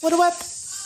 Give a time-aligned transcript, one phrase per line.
[0.00, 0.34] What up?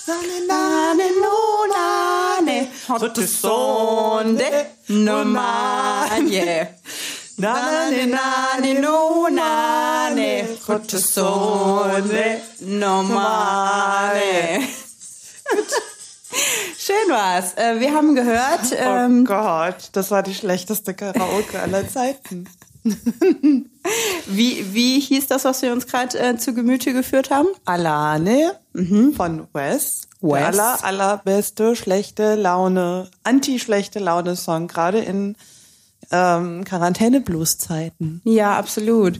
[0.06, 6.68] Nane no nane Hotte sonde no manje
[7.38, 14.68] Nane nane no nane Hotte sonde no mane
[16.76, 17.54] Schön war's.
[17.56, 18.60] Äh, wir haben gehört.
[18.72, 22.46] Oh Ähm, Gott, das war die schlechteste Karaoke aller Zeiten.
[24.26, 27.48] wie, wie hieß das, was wir uns gerade äh, zu Gemüte geführt haben?
[27.64, 28.58] Alane
[29.16, 30.02] von Wes.
[30.22, 30.42] Der Wes.
[30.58, 35.36] aller, allerbeste schlechte Laune, anti-schlechte Laune-Song, gerade in
[36.10, 39.18] ähm, Quarantäne-Blues-Zeiten, Ja, absolut.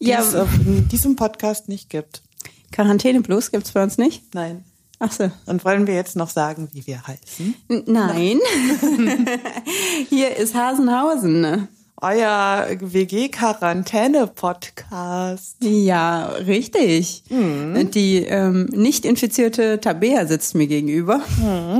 [0.00, 2.22] die Ja, es in diesem Podcast nicht gibt.
[2.72, 4.34] Quarantäne Plus gibt's bei uns nicht.
[4.34, 4.64] Nein.
[5.00, 5.30] Ach so.
[5.46, 7.54] Und wollen wir jetzt noch sagen, wie wir heißen?
[7.68, 8.38] N- Nein.
[10.08, 11.68] Hier ist Hasenhausen.
[12.06, 15.56] Euer WG-Quarantäne-Podcast.
[15.60, 17.22] Ja, richtig.
[17.30, 21.20] Die ähm, nicht infizierte Tabea sitzt mir gegenüber.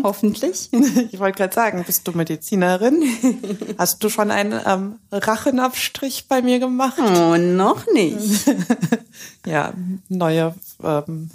[0.03, 0.71] Hoffentlich.
[1.13, 3.03] Ich wollte gerade sagen, bist du Medizinerin?
[3.79, 6.98] Hast du schon einen ähm, Rachenabstrich bei mir gemacht?
[6.98, 8.47] Oh, noch nicht.
[9.47, 9.75] Ja,
[10.09, 11.29] neue ähm,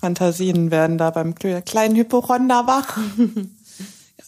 [0.00, 2.96] Fantasien werden da beim kle- kleinen Hypochonder wach.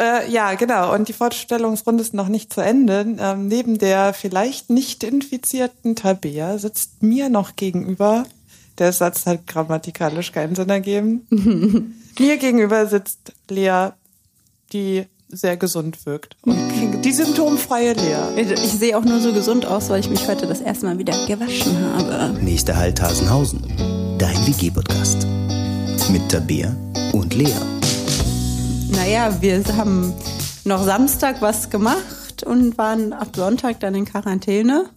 [0.01, 0.95] Äh, ja, genau.
[0.95, 3.17] Und die Vorstellungsrunde ist noch nicht zu Ende.
[3.19, 8.25] Ähm, neben der vielleicht nicht infizierten Tabea sitzt mir noch gegenüber.
[8.79, 11.27] Der Satz hat grammatikalisch keinen Sinn ergeben.
[12.19, 13.91] mir gegenüber sitzt Lea,
[14.73, 16.37] die sehr gesund wirkt.
[16.43, 16.57] Und
[17.05, 18.43] die symptomfreie Lea.
[18.43, 20.99] Ich, ich sehe auch nur so gesund aus, weil ich mich heute das erste Mal
[20.99, 22.39] wieder gewaschen habe.
[22.43, 23.63] Nächster Halt Hasenhausen.
[24.19, 25.27] Dein WG-Podcast.
[26.11, 26.75] Mit Tabea
[27.13, 27.80] und Lea.
[28.93, 30.13] Naja, wir haben
[30.65, 34.91] noch Samstag was gemacht und waren ab Sonntag dann in Quarantäne.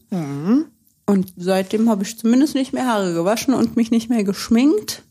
[1.06, 5.04] Und seitdem habe ich zumindest nicht mehr Haare gewaschen und mich nicht mehr geschminkt.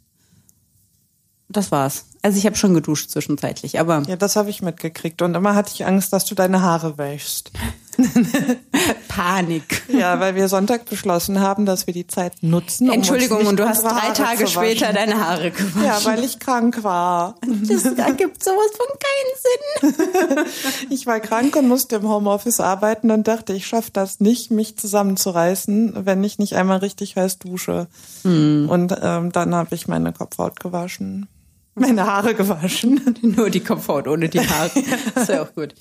[1.48, 2.06] Das war's.
[2.22, 5.20] Also ich habe schon geduscht zwischenzeitlich, aber Ja, das habe ich mitgekriegt.
[5.22, 7.50] Und immer hatte ich Angst, dass du deine Haare wäschst.
[9.08, 9.82] Panik.
[9.88, 12.88] Ja, weil wir Sonntag beschlossen haben, dass wir die Zeit nutzen.
[12.88, 15.84] Um Entschuldigung, und du hast drei Tage später deine Haare gewaschen.
[15.84, 17.36] Ja, weil ich krank war.
[17.42, 20.44] das ergibt sowas von keinen Sinn.
[20.90, 24.76] Ich war krank und musste im Homeoffice arbeiten und dachte, ich schaffe das nicht, mich
[24.76, 27.88] zusammenzureißen, wenn ich nicht einmal richtig heiß dusche.
[28.22, 28.68] Hm.
[28.68, 31.28] Und ähm, dann habe ich meine Kopfhaut gewaschen.
[31.74, 33.00] Meine Haare gewaschen.
[33.22, 34.70] Nur die Kopfhaut ohne die Haare.
[35.14, 35.74] Das wäre auch gut.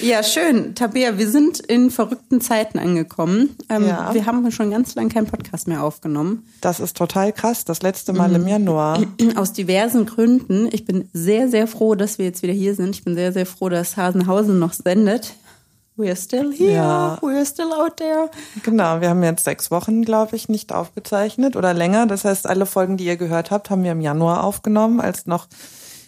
[0.00, 0.74] Ja, schön.
[0.76, 3.56] Tabea, wir sind in verrückten Zeiten angekommen.
[3.68, 4.14] Ähm, Ja.
[4.14, 6.46] Wir haben schon ganz lange keinen Podcast mehr aufgenommen.
[6.60, 7.64] Das ist total krass.
[7.64, 8.34] Das letzte Mal Mhm.
[8.36, 9.02] im Januar.
[9.36, 10.68] Aus diversen Gründen.
[10.70, 12.94] Ich bin sehr, sehr froh, dass wir jetzt wieder hier sind.
[12.94, 15.34] Ich bin sehr, sehr froh, dass Hasenhausen noch sendet.
[16.02, 16.72] We're still here.
[16.72, 17.18] Ja.
[17.22, 18.28] We're still out there.
[18.64, 22.06] Genau, wir haben jetzt sechs Wochen, glaube ich, nicht aufgezeichnet oder länger.
[22.06, 25.46] Das heißt, alle Folgen, die ihr gehört habt, haben wir im Januar aufgenommen, als noch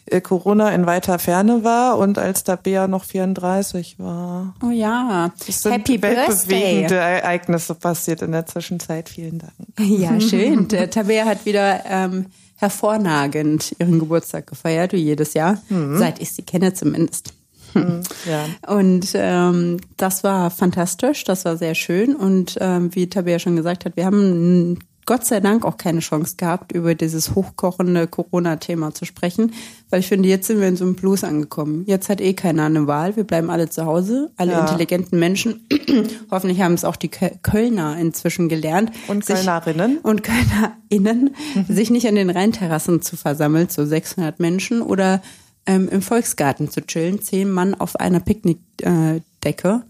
[0.06, 4.56] äh, Corona in weiter Ferne war und als da Bea noch 34 war.
[4.64, 5.32] Oh ja.
[5.48, 7.20] Es sind Happy weltbewegende Birthday.
[7.20, 9.08] Ereignisse passiert in der Zwischenzeit.
[9.08, 9.52] Vielen Dank.
[9.78, 10.66] Ja, schön.
[10.68, 12.26] Der Tabea hat wieder ähm,
[12.56, 15.58] hervorragend ihren Geburtstag gefeiert, wie jedes Jahr.
[15.68, 17.32] Seit ich sie kenne zumindest.
[17.74, 18.46] Ja.
[18.74, 22.14] Und ähm, das war fantastisch, das war sehr schön.
[22.16, 26.36] Und ähm, wie Tabea schon gesagt hat, wir haben Gott sei Dank auch keine Chance
[26.38, 29.52] gehabt, über dieses hochkochende Corona-Thema zu sprechen,
[29.90, 31.84] weil ich finde, jetzt sind wir in so einem Blues angekommen.
[31.86, 33.14] Jetzt hat eh keiner eine Wahl.
[33.14, 34.60] Wir bleiben alle zu Hause, alle Ja.
[34.62, 35.66] intelligenten Menschen.
[36.30, 38.92] Hoffentlich haben es auch die Kö- Kölner inzwischen gelernt.
[39.08, 39.98] Und sich- Kölnerinnen.
[39.98, 41.34] und KölnerInnen,
[41.68, 45.20] sich nicht an den Rheinterrassen zu versammeln, so 600 Menschen, oder
[45.66, 49.82] ähm, im Volksgarten zu chillen, zehn Mann auf einer Picknickdecke.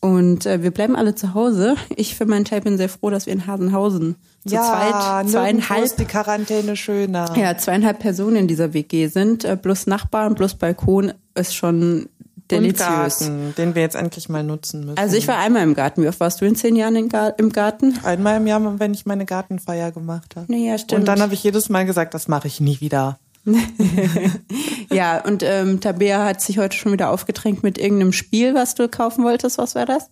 [0.00, 1.74] Und äh, wir bleiben alle zu Hause.
[1.96, 4.14] Ich für meinen Teil bin sehr froh, dass wir in Hasenhausen
[4.46, 7.34] zu ja, zweit, zweieinhalb, ist die Quarantäne schöner.
[7.36, 9.44] ja, zweieinhalb Personen in dieser WG sind.
[9.44, 12.08] Äh, plus Nachbarn, plus Balkon ist schon
[12.50, 12.78] deliziös.
[13.18, 14.98] Garten, den wir jetzt endlich mal nutzen müssen.
[14.98, 16.02] Also ich war einmal im Garten.
[16.02, 17.08] Wie oft warst du in zehn Jahren im
[17.52, 17.98] Garten?
[18.04, 20.54] Einmal im Jahr, wenn ich meine Gartenfeier gemacht habe.
[20.54, 21.00] Ja, stimmt.
[21.00, 23.18] Und dann habe ich jedes Mal gesagt, das mache ich nie wieder.
[24.90, 28.88] Ja, und ähm, Tabea hat sich heute schon wieder aufgedrängt mit irgendeinem Spiel, was du
[28.88, 29.58] kaufen wolltest.
[29.58, 30.08] Was war das?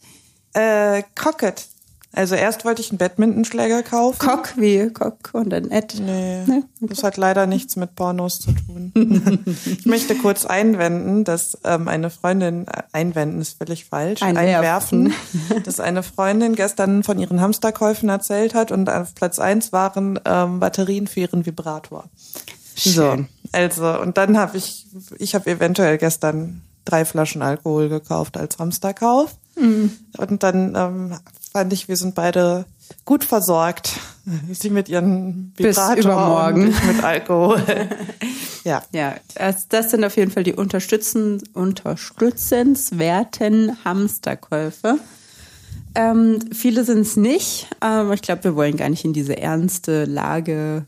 [0.53, 1.67] Äh, Crockett.
[2.13, 4.19] Also erst wollte ich einen Badmintonschläger kaufen.
[4.19, 5.97] Cock, wie Cock und dann Ed.
[6.01, 6.63] Nee, Nee?
[6.81, 8.91] das hat leider nichts mit Pornos zu tun.
[9.67, 15.13] ich möchte kurz einwenden, dass ähm, eine Freundin, äh, einwenden ist völlig falsch, Einwerfen.
[15.13, 20.19] einwerfen, dass eine Freundin gestern von ihren Hamsterkäufen erzählt hat und auf Platz eins waren
[20.25, 22.05] ähm, Batterien für ihren Vibrator.
[22.77, 24.87] So, also und dann habe ich,
[25.19, 29.35] ich habe eventuell gestern drei Flaschen Alkohol gekauft als Hamsterkauf.
[29.59, 29.93] Mhm.
[30.19, 31.15] Und dann ähm,
[31.53, 32.67] fand ich, wir sind beide
[33.05, 33.99] gut versorgt.
[34.53, 36.63] Sie mit ihren Bis Vibrator übermorgen.
[36.65, 37.61] und ich mit Alkohol.
[38.65, 38.83] ja.
[38.93, 45.01] Ja, das, das sind auf jeden Fall die unterstützen, unterstützenswerten Hamsterkäufe.
[45.95, 50.05] Ähm, viele sind es nicht, aber ich glaube, wir wollen gar nicht in diese ernste
[50.05, 50.85] Lage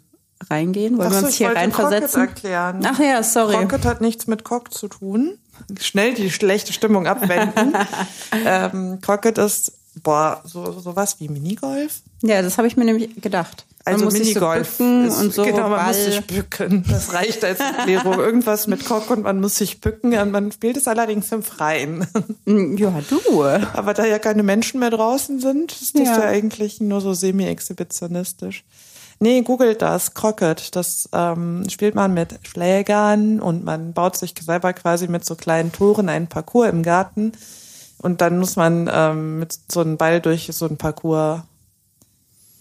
[0.51, 0.99] reingehen.
[0.99, 2.23] Wollen Ach wir so, uns hier reinversetzen?
[2.27, 2.87] Crockett erklären.
[2.87, 3.55] Ach ja, sorry.
[3.57, 5.39] Crockett hat nichts mit Cock zu tun.
[5.81, 7.75] Schnell die schlechte Stimmung abwenden.
[8.47, 12.01] ähm, Crockett ist, boah, so, sowas wie Minigolf.
[12.23, 13.65] Ja, das habe ich mir nämlich gedacht.
[13.85, 15.87] Man Also so Minigolf ist, und so genau, man Ball.
[15.89, 16.85] muss sich bücken.
[16.89, 18.15] Das reicht als Erklärung.
[18.19, 20.13] Irgendwas mit Cock und man muss sich bücken.
[20.17, 22.07] Und man spielt es allerdings im Freien.
[22.45, 23.45] Mm, Ja, du.
[23.73, 26.25] Aber da ja keine Menschen mehr draußen sind, ist das ja, Ja.
[26.27, 28.65] eigentlich nur so semi-exhibitionistisch.
[29.21, 30.77] Nee, googelt das, Crockett.
[30.77, 35.73] Das ähm, spielt man mit Schlägern und man baut sich selber quasi mit so kleinen
[35.73, 37.33] Toren einen Parcours im Garten.
[38.01, 41.41] Und dann muss man ähm, mit so einem Ball durch so einen Parcours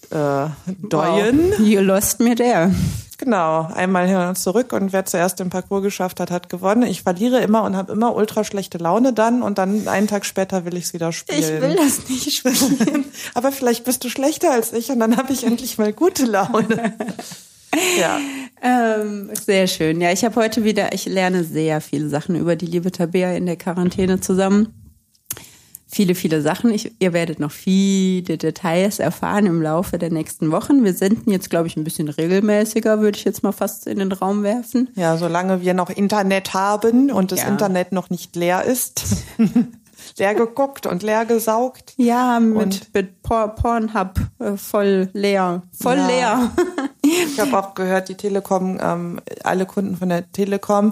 [0.10, 1.52] äh, deuen.
[1.52, 1.60] Wow.
[1.60, 2.72] You lost me there.
[3.20, 6.84] Genau, einmal hin und zurück und wer zuerst den Parcours geschafft hat, hat gewonnen.
[6.84, 10.66] Ich verliere immer und habe immer ultra schlechte Laune dann und dann einen Tag später
[10.66, 11.40] will ich es wieder spielen.
[11.40, 13.06] Ich will das nicht spielen.
[13.34, 16.94] Aber vielleicht bist du schlechter als ich und dann habe ich endlich mal gute Laune.
[18.00, 18.20] ja.
[18.62, 20.00] Ähm, sehr schön.
[20.00, 23.48] Ja, ich habe heute wieder, ich lerne sehr viele Sachen über die liebe Tabea in
[23.48, 24.87] der Quarantäne zusammen.
[25.90, 26.70] Viele, viele Sachen.
[26.72, 30.84] Ich, ihr werdet noch viele Details erfahren im Laufe der nächsten Wochen.
[30.84, 34.12] Wir senden jetzt, glaube ich, ein bisschen regelmäßiger, würde ich jetzt mal fast in den
[34.12, 34.90] Raum werfen.
[34.96, 37.48] Ja, solange wir noch Internet haben und das Ja.
[37.48, 39.06] Internet noch nicht leer ist.
[40.18, 41.94] leer geguckt und leer gesaugt.
[41.98, 45.62] Ja, mit, mit Por Pornhub äh, voll leer.
[45.72, 46.08] Voll Ja.
[46.08, 46.52] leer.
[47.04, 50.92] Ich habe auch gehört, die Telekom, ähm, alle Kunden von der Telekom,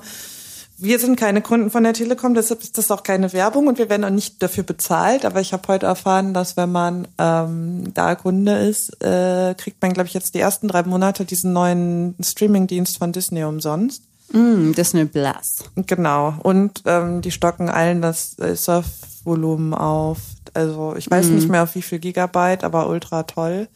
[0.78, 3.90] wir sind keine Kunden von der Telekom, deshalb ist das auch keine Werbung und wir
[3.90, 5.26] werden auch nicht dafür bezahlt.
[5.26, 9.94] Aber ich habe heute erfahren, dass wenn man ähm, da Kunde ist, äh, kriegt man,
[9.94, 14.04] glaube ich, jetzt die ersten drei Monate diesen neuen Streaming-Dienst von Disney umsonst.
[14.32, 15.64] Mm, Disney Plus.
[15.76, 16.34] Genau.
[16.44, 20.20] Und ähm, die stocken allen das äh, Surfvolumen auf.
[20.54, 23.68] Also ich weiß nicht mehr auf wie viel Gigabyte, aber ultra toll.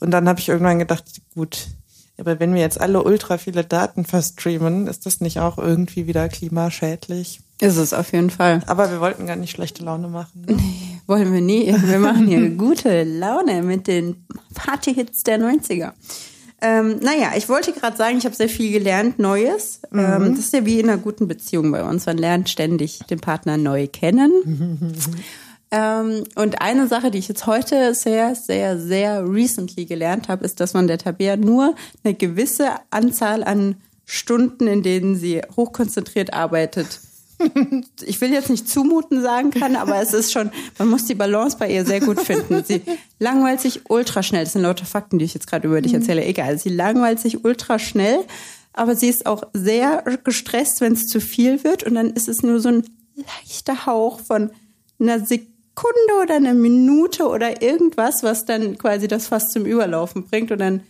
[0.00, 1.04] Und dann habe ich irgendwann gedacht,
[1.34, 1.68] gut,
[2.18, 6.28] aber wenn wir jetzt alle ultra viele Daten verstreamen, ist das nicht auch irgendwie wieder
[6.28, 7.40] klimaschädlich?
[7.60, 8.62] Ist es auf jeden Fall.
[8.66, 10.44] Aber wir wollten gar nicht schlechte Laune machen.
[10.46, 10.58] Ne?
[11.06, 11.74] Wollen wir nie.
[11.84, 15.92] Wir machen hier gute Laune mit den Partyhits der 90er.
[16.60, 19.80] Ähm, naja, ich wollte gerade sagen, ich habe sehr viel gelernt, Neues.
[19.92, 22.06] Ähm, das ist ja wie in einer guten Beziehung bei uns.
[22.06, 24.94] Man lernt ständig den Partner neu kennen.
[25.74, 30.60] ähm, und eine Sache, die ich jetzt heute sehr, sehr, sehr recently gelernt habe, ist,
[30.60, 31.74] dass man der Tabea nur
[32.04, 37.00] eine gewisse Anzahl an Stunden, in denen sie hochkonzentriert arbeitet,
[38.06, 41.56] ich will jetzt nicht zumuten sagen kann, aber es ist schon, man muss die Balance
[41.58, 42.62] bei ihr sehr gut finden.
[42.64, 42.82] Sie
[43.18, 44.44] langweilt sich ultra schnell.
[44.44, 46.24] Das sind lauter Fakten, die ich jetzt gerade über dich erzähle.
[46.24, 48.20] Egal, sie langweilt sich ultra schnell,
[48.72, 51.82] aber sie ist auch sehr gestresst, wenn es zu viel wird.
[51.82, 52.84] Und dann ist es nur so ein
[53.16, 54.52] leichter Hauch von
[55.00, 55.53] einer Sekunde
[56.22, 60.50] oder einer Minute oder irgendwas, was dann quasi das fast zum Überlaufen bringt.
[60.50, 60.82] Und dann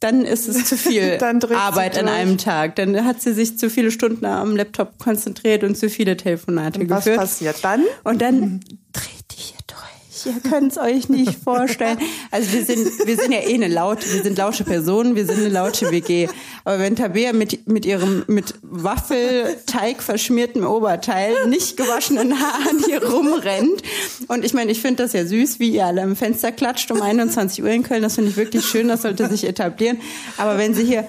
[0.00, 1.18] dann ist es zu viel
[1.54, 2.76] Arbeit an einem Tag.
[2.76, 7.04] Dann hat sie sich zu viele Stunden am Laptop konzentriert und zu viele Telefonate Was
[7.04, 7.18] geführt.
[7.18, 7.84] passiert dann?
[8.04, 8.60] Und dann
[8.92, 9.78] dreht die hier durch.
[10.26, 11.98] Ihr könnt es euch nicht vorstellen.
[12.30, 15.38] Also wir sind, wir sind ja eh eine laute, wir sind laute Personen, wir sind
[15.38, 16.28] eine laute WG.
[16.64, 23.82] Aber wenn Tabea mit, mit ihrem, mit Waffelteig verschmiertem Oberteil, nicht gewaschenen Haaren hier rumrennt.
[24.28, 27.00] Und ich meine, ich finde das ja süß, wie ihr alle am Fenster klatscht um
[27.00, 28.02] 21 Uhr in Köln.
[28.02, 29.98] Das finde ich wirklich schön, das sollte sich etablieren.
[30.36, 31.06] Aber wenn sie hier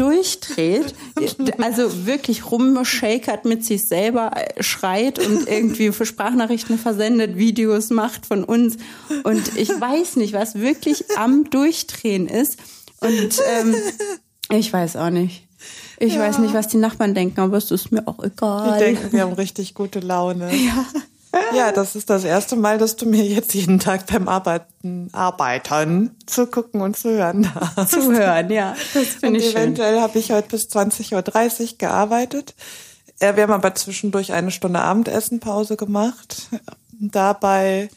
[0.00, 0.94] durchdreht,
[1.58, 8.24] also wirklich rumshakert mit sich selber, äh, schreit und irgendwie für Sprachnachrichten versendet, Videos macht
[8.26, 8.76] von uns.
[9.24, 12.56] Und ich weiß nicht, was wirklich am Durchdrehen ist.
[13.00, 13.74] Und ähm,
[14.52, 15.46] ich weiß auch nicht.
[15.98, 18.78] Ich weiß nicht, was die Nachbarn denken, aber es ist mir auch Die egal.
[18.78, 20.50] denken, wir haben richtig gute Laune.
[20.54, 20.86] Ja.
[21.54, 26.16] Ja, das ist das erste Mal, dass du mir jetzt jeden Tag beim Arbeiten, Arbeitern
[26.26, 27.92] zu gucken und zu hören darfst.
[27.92, 28.74] Zuhören, ja.
[28.94, 29.56] Das finde ich schön.
[29.56, 32.54] eventuell habe ich heute bis 20.30 Uhr gearbeitet.
[33.20, 36.48] Wir haben aber zwischendurch eine Stunde Abendessenpause gemacht.
[36.98, 37.90] Dabei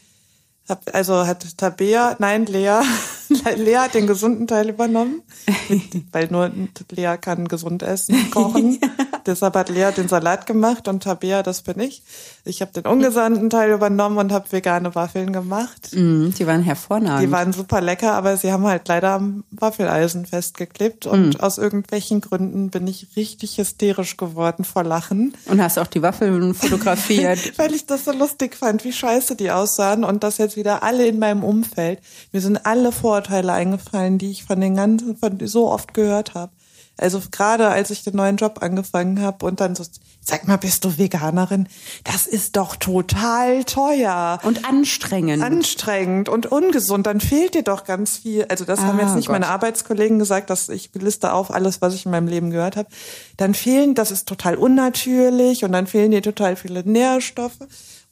[0.68, 2.80] hab, also hat Tabea, nein, Lea,
[3.56, 5.22] Lea hat den gesunden Teil übernommen,
[6.12, 6.50] weil nur
[6.90, 8.78] Lea kann gesund essen, kochen.
[9.26, 12.02] Deshalb hat Lea den Salat gemacht und Tabea, das bin ich.
[12.44, 15.90] Ich habe den ungesandten Teil übernommen und habe vegane Waffeln gemacht.
[15.92, 17.22] Mm, die waren hervorragend.
[17.22, 22.20] Die waren super lecker, aber sie haben halt leider am Waffeleisen festgeklebt und aus irgendwelchen
[22.20, 25.34] Gründen bin ich richtig hysterisch geworden vor Lachen.
[25.46, 27.52] Und hast auch die Waffeln fotografiert.
[27.58, 31.06] Weil ich das so lustig fand, wie scheiße die aussahen und dass jetzt wieder alle
[31.06, 32.00] in meinem Umfeld,
[32.32, 36.52] mir sind alle Vorurteile eingefallen, die ich von den ganzen, von so oft gehört habe.
[36.96, 39.84] Also gerade als ich den neuen Job angefangen habe und dann so,
[40.20, 41.68] sag mal, bist du Veganerin?
[42.04, 44.38] Das ist doch total teuer.
[44.44, 45.42] Und anstrengend.
[45.42, 48.46] Anstrengend und ungesund, dann fehlt dir doch ganz viel.
[48.48, 49.34] Also das haben Ah, jetzt nicht Gott.
[49.34, 52.88] meine Arbeitskollegen gesagt, dass ich liste auf alles, was ich in meinem Leben gehört habe.
[53.36, 57.58] Dann fehlen, das ist total unnatürlich und dann fehlen dir total viele Nährstoffe.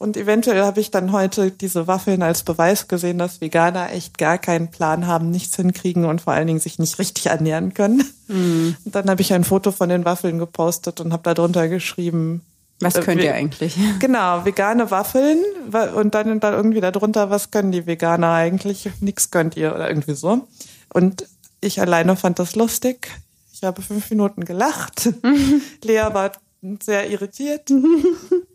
[0.03, 4.37] Und eventuell habe ich dann heute diese Waffeln als Beweis gesehen, dass Veganer echt gar
[4.37, 8.03] keinen Plan haben, nichts hinkriegen und vor allen Dingen sich nicht richtig ernähren können.
[8.27, 8.75] Mhm.
[8.85, 12.43] Und dann habe ich ein Foto von den Waffeln gepostet und habe darunter geschrieben,
[12.81, 13.77] Was äh, könnt ihr eigentlich?
[14.01, 18.91] Genau, vegane Waffeln wa- und dann, dann irgendwie darunter, was können die Veganer eigentlich?
[18.99, 20.49] Nix könnt ihr oder irgendwie so.
[20.93, 21.27] Und
[21.61, 23.09] ich alleine fand das lustig.
[23.53, 25.11] Ich habe fünf Minuten gelacht.
[25.85, 26.33] Lea war
[26.81, 27.71] sehr irritiert.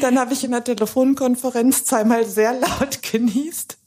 [0.00, 3.78] Dann habe ich in der Telefonkonferenz zweimal sehr laut genießt.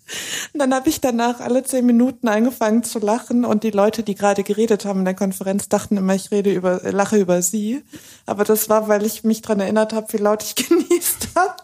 [0.54, 4.16] Und dann habe ich danach alle zehn Minuten angefangen zu lachen und die Leute, die
[4.16, 7.84] gerade geredet haben in der Konferenz, dachten immer, ich rede über, lache über sie.
[8.26, 11.56] Aber das war, weil ich mich dran erinnert habe, wie laut ich genießt habe.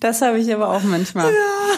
[0.00, 1.32] Das habe ich aber auch manchmal.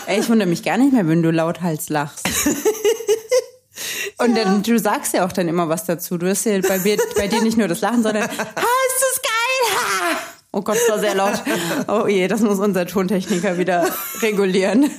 [0.06, 2.28] Ey, ich wundere mich gar nicht mehr, wenn du lauthals lachst.
[4.18, 6.16] Und dann, du sagst ja auch dann immer was dazu.
[6.16, 9.22] Du hast ja bei, mir, bei dir nicht nur das Lachen, sondern, ha, ist das
[9.22, 10.18] geil, ha!
[10.56, 11.42] Oh Gott, das war sehr laut.
[11.86, 13.86] Oh je, das muss unser Tontechniker wieder
[14.22, 14.90] regulieren.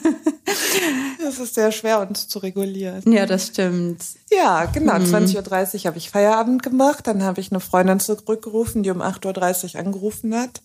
[1.28, 3.12] Es ist sehr schwer, uns zu regulieren.
[3.12, 4.04] Ja, das stimmt.
[4.32, 4.94] Ja, genau.
[4.94, 7.08] 20.30 Uhr habe ich Feierabend gemacht.
[7.08, 10.62] Dann habe ich eine Freundin zurückgerufen, die um 8.30 Uhr angerufen hat.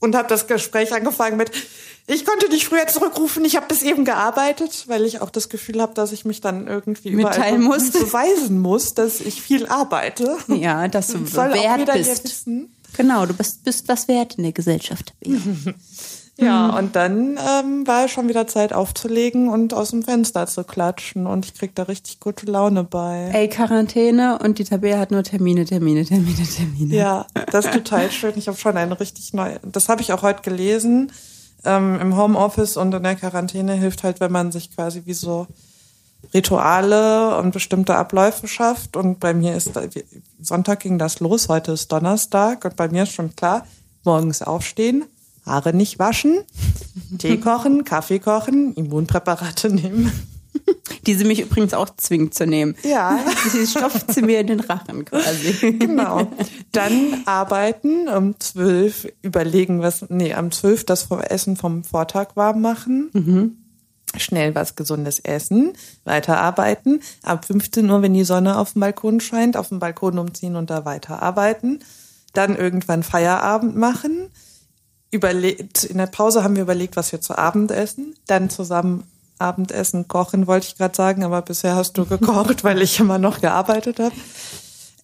[0.00, 1.52] Und habe das Gespräch angefangen mit,
[2.08, 5.80] ich konnte dich früher zurückrufen, ich habe bis eben gearbeitet, weil ich auch das Gefühl
[5.80, 7.92] habe, dass ich mich dann irgendwie überall Mitteilen musst.
[7.92, 10.36] beweisen muss, dass ich viel arbeite.
[10.48, 12.24] Ja, dass du Soll auch wert bist.
[12.24, 12.73] wissen.
[12.96, 15.14] Genau, du bist, bist was wert in der Gesellschaft.
[16.36, 21.26] Ja, und dann ähm, war schon wieder Zeit aufzulegen und aus dem Fenster zu klatschen.
[21.28, 23.30] Und ich krieg da richtig gute Laune bei.
[23.32, 26.94] Ey, Quarantäne und die Tabea hat nur Termine, Termine, Termine, Termine.
[26.94, 28.32] Ja, das ist total schön.
[28.36, 29.60] Ich habe schon eine richtig neue.
[29.62, 31.12] Das habe ich auch heute gelesen.
[31.64, 35.46] Ähm, Im Homeoffice und in der Quarantäne hilft halt, wenn man sich quasi wie so
[36.32, 38.96] Rituale und bestimmte Abläufe schafft.
[38.96, 39.72] Und bei mir ist
[40.40, 43.66] Sonntag ging das los, heute ist Donnerstag und bei mir ist schon klar,
[44.04, 45.04] morgens aufstehen,
[45.44, 46.38] Haare nicht waschen,
[47.18, 50.12] Tee kochen, Kaffee kochen, Immunpräparate nehmen.
[51.06, 52.76] Die sie mich übrigens auch zwingt zu nehmen.
[52.84, 53.18] Ja.
[53.50, 55.72] Sie stopft sie mir in den Rachen quasi.
[55.72, 56.28] Genau.
[56.72, 63.10] Dann arbeiten, um zwölf überlegen, was, nee, am zwölf das Essen vom Vortag warm machen.
[64.18, 65.72] Schnell was Gesundes essen,
[66.04, 67.02] weiterarbeiten.
[67.22, 70.70] Ab 15 Uhr, wenn die Sonne auf dem Balkon scheint, auf dem Balkon umziehen und
[70.70, 71.82] da weiterarbeiten.
[72.32, 74.28] Dann irgendwann Feierabend machen.
[75.10, 78.14] Überlegt, in der Pause haben wir überlegt, was wir zu Abend essen.
[78.26, 79.04] Dann zusammen
[79.38, 83.40] Abendessen kochen, wollte ich gerade sagen, aber bisher hast du gekocht, weil ich immer noch
[83.40, 84.14] gearbeitet habe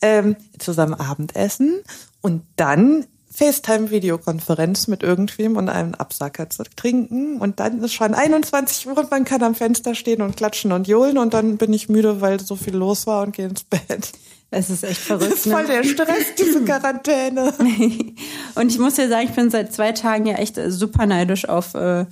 [0.02, 1.80] ähm, zusammen Abendessen
[2.20, 7.38] und dann FaceTime-Videokonferenz mit irgendwem und einen Absacker zu trinken.
[7.40, 10.88] Und dann ist schon 21 Uhr und man kann am Fenster stehen und klatschen und
[10.88, 14.10] johlen und dann bin ich müde, weil so viel los war und gehe ins Bett.
[14.52, 15.32] Es ist echt Das verrückt.
[15.34, 15.68] ist voll Ne?
[15.68, 17.52] der Stress, diese Quarantäne.
[18.56, 21.74] Und ich muss dir sagen, ich bin seit zwei Tagen ja echt super neidisch auf
[21.74, 22.04] äh,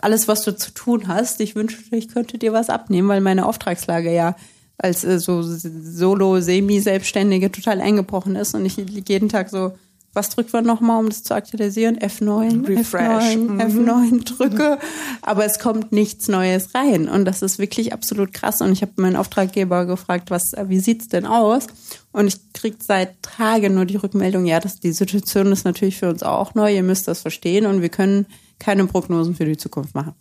[0.00, 1.38] alles, was du zu tun hast.
[1.40, 4.36] Ich wünschte, ich könnte dir was abnehmen, weil meine Auftragslage ja
[4.78, 8.76] als äh, so Solo-Semi-Selbstständige total eingebrochen ist und ich
[9.08, 9.72] jeden Tag so,
[10.16, 11.96] was drückt man nochmal, um das zu aktualisieren?
[11.98, 13.24] F9, Refresh.
[13.36, 13.60] F9, Mhm.
[13.60, 14.78] F9 drücke,
[15.22, 18.92] aber es kommt nichts Neues rein und das ist wirklich absolut krass und ich habe
[18.96, 21.66] meinen Auftraggeber gefragt, was, äh, wie sieht's denn aus?
[22.12, 26.08] Und ich krieg seit Tagen nur die Rückmeldung, ja, dass die Situation ist natürlich für
[26.08, 28.26] uns auch neu, ihr müsst das verstehen und wir können
[28.58, 30.14] keine Prognosen für die Zukunft machen.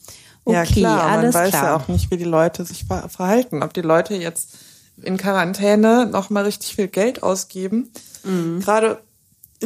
[0.43, 1.63] Okay, ja klar, man alles weiß klar.
[1.63, 3.63] ja auch nicht, wie die Leute sich ver verhalten.
[3.63, 4.49] Ob die Leute jetzt
[5.01, 7.89] in Quarantäne noch mal richtig viel Geld ausgeben,
[8.23, 8.59] Mhm.
[8.59, 8.99] gerade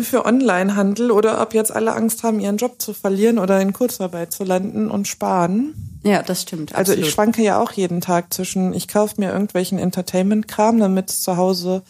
[0.04, 4.34] für Onlinehandel oder ob jetzt alle Angst haben, ihren Job zu verlieren oder in Kurzarbeit
[4.34, 6.02] zu landen und sparen.
[6.04, 6.76] Ja, das stimmt.
[6.76, 7.08] Also absolut.
[7.08, 11.84] ich schwanke ja auch jeden Tag zwischen, ich kaufe mir irgendwelchen Entertainment-Kram, damit zu Hause,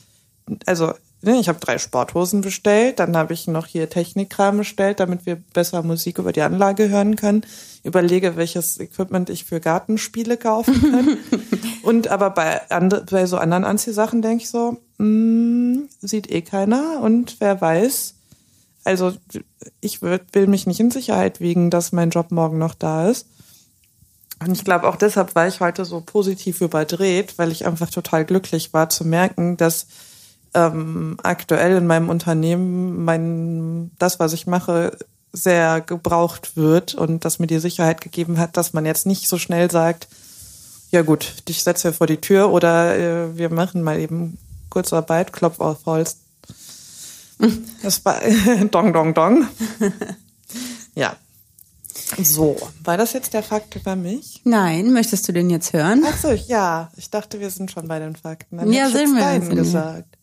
[0.66, 5.26] also ne, ich habe drei Sporthosen bestellt, dann habe ich noch hier Technikkram bestellt, damit
[5.26, 7.46] wir besser Musik über die Anlage hören können.
[7.84, 11.18] Überlege, welches Equipment ich für Gartenspiele kaufen kann.
[11.84, 17.02] Und aber bei, andre, bei so anderen Anziehsachen denke ich so, mh, sieht eh keiner
[17.02, 18.14] und wer weiß,
[18.84, 19.14] Also
[19.82, 23.28] ich will mich nicht in Sicherheit wiegen, dass mein Job morgen noch da ist.
[24.42, 28.24] Und ich glaube, auch deshalb war ich heute so positiv überdreht, weil ich einfach total
[28.24, 29.88] glücklich war zu merken, dass
[30.54, 34.98] ähm, aktuell in meinem Unternehmen mein das, was ich mache,
[35.34, 39.38] sehr gebraucht wird und das mir die Sicherheit gegeben hat, dass man jetzt nicht so
[39.38, 40.08] schnell sagt,
[40.90, 45.60] ja gut, dich setze vor die Tür oder äh, wir machen mal eben Kurzarbeit, Klopf
[45.60, 46.18] auf Holz.
[47.82, 48.20] Das war
[48.72, 49.48] dong dong dong.
[50.96, 51.16] Ja.
[52.22, 54.42] So, war das jetzt der Fakt über mich?
[54.44, 56.04] Nein, möchtest du den jetzt hören?
[56.06, 56.92] Ach so, ja.
[56.98, 58.58] Ich dachte, wir sind schon bei den Fakten.
[58.58, 60.18] Dann Ja, sind wir, deinen gesagt.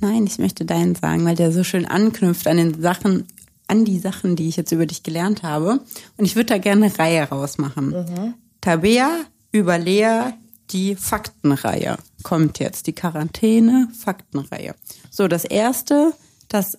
[0.00, 3.28] Nein, ich möchte deinen sagen, weil der so schön anknüpft an den Sachen,
[3.68, 5.80] an die Sachen, die ich jetzt über dich gelernt habe.
[6.16, 8.34] Und ich würde da gerne eine Reihe rausmachen.
[8.60, 9.10] Tabea
[9.52, 10.32] über Lea,
[10.72, 12.86] die Faktenreihe kommt jetzt.
[12.86, 14.74] Die Quarantäne-Faktenreihe.
[15.10, 16.12] So, das erste,
[16.48, 16.78] das,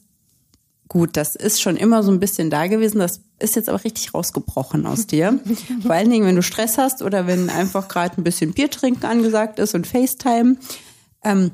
[0.88, 3.00] gut, das ist schon immer so ein bisschen da gewesen.
[3.00, 5.39] Das ist jetzt aber richtig rausgebrochen aus dir.
[5.81, 9.05] Vor allen Dingen, wenn du Stress hast oder wenn einfach gerade ein bisschen Bier trinken
[9.05, 10.57] angesagt ist und FaceTime.
[11.23, 11.51] Ähm,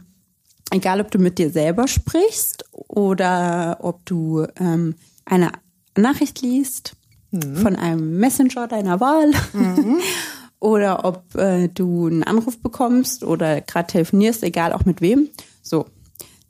[0.71, 5.51] egal ob du mit dir selber sprichst oder ob du ähm, eine
[5.95, 6.93] Nachricht liest
[7.31, 9.31] von einem Messenger deiner Wahl
[10.59, 15.29] oder ob äh, du einen Anruf bekommst oder gerade telefonierst, egal auch mit wem.
[15.61, 15.85] So,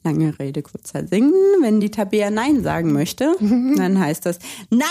[0.04, 1.34] lange Rede, kurzer Sinn.
[1.62, 4.40] Wenn die Tabea Nein sagen möchte, dann heißt das
[4.70, 4.88] Nein!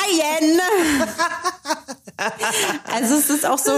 [2.93, 3.73] also es ist auch so,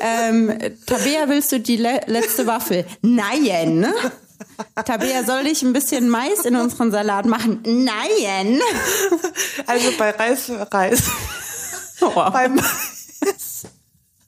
[0.00, 0.52] ähm,
[0.86, 2.84] Tabea, willst du die le letzte Waffel?
[3.02, 3.86] Nein!
[4.84, 7.60] Tabea, soll ich ein bisschen Mais in unseren Salat machen?
[7.64, 8.60] Nein!
[9.66, 11.10] Also bei Reis Reis.
[12.00, 12.14] Oh.
[12.14, 13.66] Beim Mais.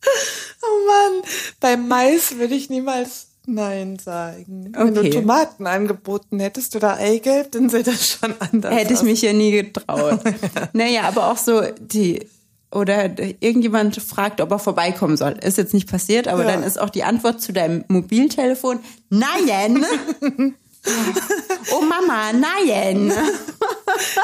[0.62, 1.22] Oh Mann.
[1.60, 4.72] Beim Mais würde ich niemals Nein sagen.
[4.76, 5.10] Wenn du Okay.
[5.10, 9.04] Tomaten angeboten hättest oder Eigelb, dann sähe das schon anders Hätte ich aus.
[9.04, 10.20] mich ja nie getraut.
[10.74, 12.26] naja, aber auch so die
[12.72, 15.32] oder irgendjemand fragt, ob er vorbeikommen soll.
[15.42, 16.52] Ist jetzt nicht passiert, aber Ja.
[16.52, 19.84] dann ist auch die Antwort zu deinem Mobiltelefon Nein.
[21.72, 23.12] oh Mama, nein.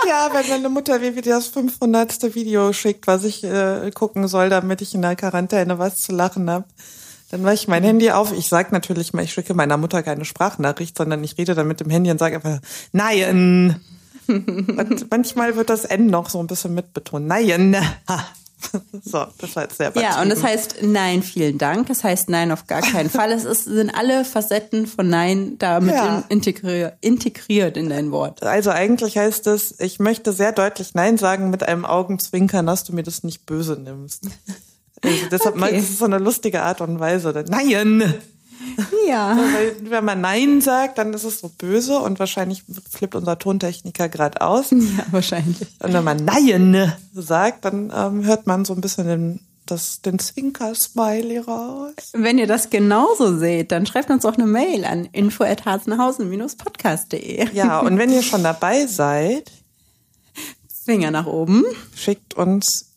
[0.08, 2.34] Ja, wenn meine Mutter wie wieder das 500.
[2.34, 6.48] Video schickt, was ich äh, gucken soll, damit ich in der Quarantäne was zu lachen
[6.48, 6.64] hab,
[7.30, 8.32] dann mache ich mein Handy auf.
[8.32, 11.81] Ich sag natürlich mal, ich schicke meiner Mutter keine Sprachnachricht, sondern ich rede dann mit
[11.81, 12.61] dem Handy und sage einfach
[12.92, 13.81] Nein.
[14.28, 17.26] und manchmal wird das N noch so ein bisschen mitbetont.
[17.26, 17.76] Nein.
[19.05, 21.87] So, das war jetzt sehr Ja, und das heißt Nein, vielen Dank.
[21.88, 23.31] Das heißt Nein auf gar keinen Fall.
[23.33, 26.25] Es ist, sind alle Facetten von Nein damit Ja.
[26.29, 28.42] in, integriert, integriert in dein Wort.
[28.42, 32.95] Also eigentlich heißt es, ich möchte sehr deutlich Nein sagen mit einem Augenzwinkern, dass du
[32.95, 34.25] mir das nicht böse nimmst.
[35.03, 35.77] Also deshalb Okay.
[35.79, 37.45] ist so eine lustige Art und Weise.
[37.49, 38.14] Nein!
[39.07, 39.37] Ja.
[39.37, 44.09] Weil wenn man Nein sagt, dann ist es so böse und wahrscheinlich flippt unser Tontechniker
[44.09, 44.71] gerade aus.
[44.71, 45.69] Ja, wahrscheinlich.
[45.81, 50.19] Und wenn man Nein sagt, dann ähm, hört man so ein bisschen den, das, den
[50.19, 51.92] Zwinker-Smiley raus.
[52.12, 57.49] Wenn ihr das genauso seht, dann schreibt uns auch eine Mail an info@harzenhausen-podcast.de.
[57.53, 59.51] Ja, und wenn ihr schon dabei seid,
[60.85, 61.64] Finger nach oben.
[61.95, 62.92] schickt uns,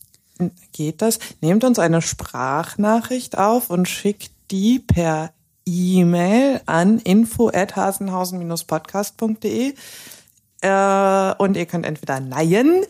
[0.72, 1.20] geht das?
[1.42, 5.32] Nehmt uns eine Sprachnachricht auf und schickt die per
[5.70, 9.74] E-Mail an info@hasenhausen-podcast.de.
[10.62, 12.82] Äh, und ihr könnt entweder Nein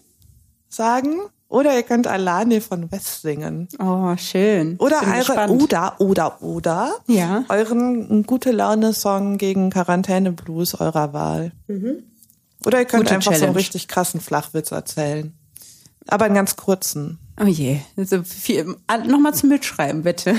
[0.69, 3.67] sagen oder ihr könnt Alane von West singen.
[3.79, 4.75] Oh, schön.
[4.77, 5.61] Oder Bin eure, gespannt.
[5.63, 7.43] oder, oder, oder Ja.
[7.49, 11.51] euren gute Laune-Song gegen Quarantäne-Blues eurer Wahl.
[12.65, 13.57] Oder ihr könnt Gute einfach so einen Challenge.
[13.57, 15.33] richtig krassen Flachwitz erzählen.
[16.07, 17.19] Aber einen ganz kurzen.
[17.39, 17.79] Oh je.
[17.97, 18.75] Also viel,
[19.07, 20.35] nochmal zum Mitschreiben, bitte.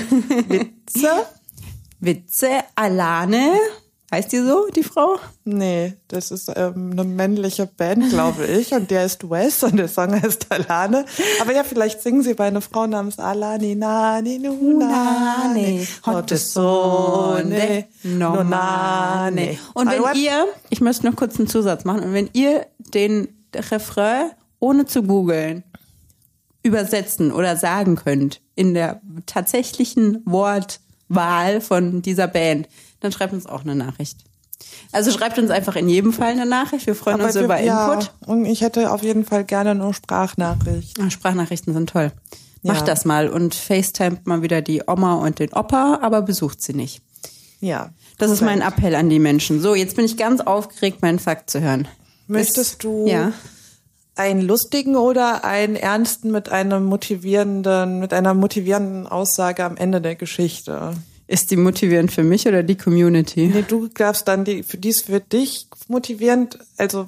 [0.47, 1.07] Witze?
[2.01, 3.53] Witze, Alane.
[4.11, 5.19] Heißt die so, die Frau?
[5.45, 8.73] Nee, das ist ähm, eine männliche Band, glaube ich.
[8.73, 11.05] Und der ist Wes und der Song heißt Alane.
[11.39, 15.87] Aber ja, vielleicht singen sie bei einer Frau namens Alani Nani Nunane.
[16.05, 19.57] Hotte Sonne Nonane.
[19.73, 24.31] Und wenn ihr, ich möchte noch kurz einen Zusatz machen, und wenn ihr den Refrain
[24.59, 25.63] ohne zu googeln
[26.63, 30.21] übersetzen oder sagen könnt in der tatsächlichen
[31.15, 32.67] Wortwahl von dieser Band,
[32.99, 34.17] dann schreibt uns auch eine Nachricht.
[34.91, 36.85] Also schreibt uns einfach in jedem Fall eine Nachricht.
[36.87, 38.11] Wir freuen Aber uns wir- über ja, Input.
[38.27, 40.99] Und ich hätte auf jeden Fall gerne nur Sprachnachricht.
[40.99, 42.11] Ah, Sprachnachrichten sind toll.
[42.63, 42.85] Macht Ja.
[42.93, 47.01] das mal und FaceTimet mal wieder die Oma und den Opa, aber besucht sie nicht.
[47.59, 47.89] Ja.
[48.19, 48.77] Das ist mein korrekt.
[48.77, 49.61] Appell an die Menschen.
[49.61, 51.87] So, jetzt bin ich ganz aufgeregt, meinen Fakt zu hören.
[52.27, 53.33] Möchtest du Ja.
[54.15, 60.15] Einen lustigen oder einen ernsten mit einem motivierenden, mit einer motivierenden Aussage am Ende der
[60.15, 60.93] Geschichte?
[61.27, 63.47] Ist die motivierend für mich oder die Community?
[63.47, 67.07] Nee, du darfst dann die, für dies für dich motivierend, also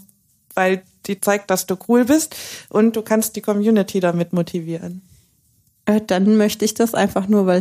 [0.56, 2.36] weil die zeigt, dass du cool bist
[2.70, 5.02] und du kannst die Community damit motivieren.
[5.86, 7.60] Äh, dann möchte ich das einfach nur, weil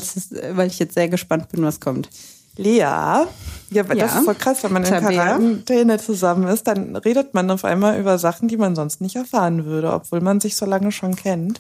[0.67, 2.09] ich jetzt sehr gespannt bin, was kommt.
[2.57, 3.27] Lea, ja,
[3.71, 4.07] das Ja.
[4.19, 5.25] ist so krass, wenn man in Tabea.
[5.25, 9.65] Quarantäne zusammen ist, dann redet man auf einmal über Sachen, die man sonst nicht erfahren
[9.65, 11.59] würde, obwohl man sich so lange schon kennt.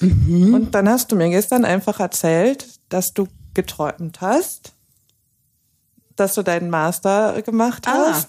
[0.00, 0.54] Mhm.
[0.54, 4.72] Und dann hast du mir gestern einfach erzählt, dass du geträumt hast,
[6.16, 8.06] dass du deinen Master gemacht Ah.
[8.12, 8.28] hast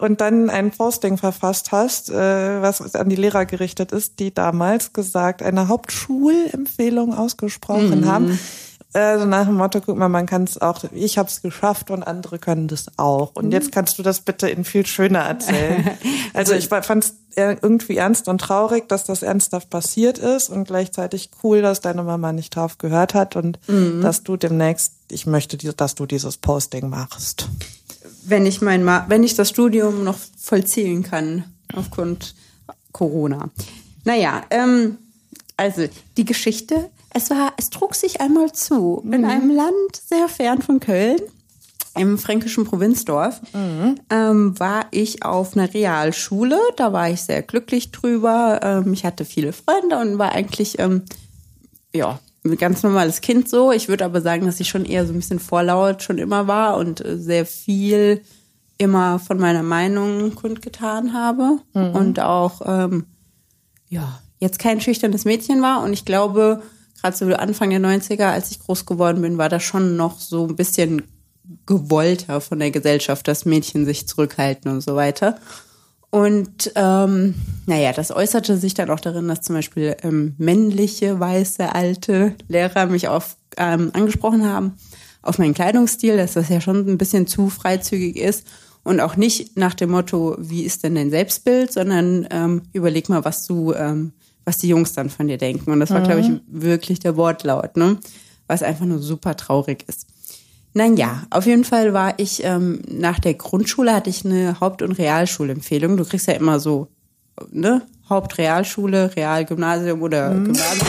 [0.00, 4.92] und dann ein Posting verfasst hast, äh, was an die Lehrer gerichtet ist, die damals
[4.92, 8.06] gesagt, eine Hauptschulempfehlung ausgesprochen Mhm.
[8.08, 8.38] haben.
[8.94, 12.02] Also nach dem Motto, guck mal, man kann es auch, ich habe es geschafft und
[12.02, 13.30] andere können das auch.
[13.34, 13.52] Und Mhm.
[13.52, 15.90] jetzt kannst du das bitte in viel schöner erzählen.
[16.34, 21.30] Also ich fand es irgendwie ernst und traurig, dass das ernsthaft passiert ist und gleichzeitig
[21.42, 24.00] cool, dass deine Mama nicht drauf gehört hat und Mhm.
[24.02, 27.48] dass du demnächst, ich möchte, dass du dieses Posting machst.
[28.24, 32.34] Wenn ich mein Ma wenn ich das Studium noch vollziehen kann aufgrund
[32.92, 33.48] Corona.
[34.04, 34.98] Naja, ähm,
[35.56, 40.62] also die Geschichte, es war, es trug sich einmal zu in einem Land sehr fern
[40.62, 41.20] von Köln.
[41.94, 43.42] Im fränkischen Provinzdorf
[44.08, 46.58] ähm, war ich auf einer Realschule.
[46.76, 48.60] Da war ich sehr glücklich drüber.
[48.62, 51.02] Ähm, ich hatte viele Freunde und war eigentlich ähm,
[51.94, 53.72] ja, ein ganz normales Kind so.
[53.72, 56.78] Ich würde aber sagen, dass ich schon eher so ein bisschen vorlaut schon immer war
[56.78, 58.22] und äh, sehr viel
[58.78, 63.04] immer von meiner Meinung kundgetan habe und auch ähm,
[63.88, 66.62] ja, jetzt kein schüchternes Mädchen war und ich glaube,
[67.02, 70.46] gerade so Anfang der 90er, als ich groß geworden bin, war das schon noch so
[70.46, 71.02] ein bisschen
[71.66, 75.36] gewollter von der Gesellschaft, dass Mädchen sich zurückhalten und so weiter.
[76.10, 77.34] Und ähm,
[77.66, 82.86] naja, das äußerte sich dann auch darin, dass zum Beispiel ähm, männliche, weiße, alte Lehrer
[82.86, 84.76] mich auf, ähm, angesprochen haben
[85.22, 88.46] auf meinen Kleidungsstil, dass das ja schon ein bisschen zu freizügig ist
[88.82, 93.24] und auch nicht nach dem Motto, wie ist denn dein Selbstbild, sondern ähm, überleg mal,
[93.24, 94.12] was du, ähm,
[94.44, 95.70] was die Jungs dann von dir denken.
[95.70, 97.98] Und das war, glaube ich, wirklich der Wortlaut, ne?
[98.48, 100.06] Was einfach nur super traurig ist.
[100.74, 104.80] Nein, ja, auf jeden Fall war ich ähm, nach der Grundschule hatte ich eine Haupt-
[104.82, 105.96] und Realschulempfehlung.
[105.96, 106.88] Du kriegst ja immer so,
[107.50, 107.82] ne?
[108.08, 110.86] Hauptrealschule, Realgymnasium oder Gymnasium.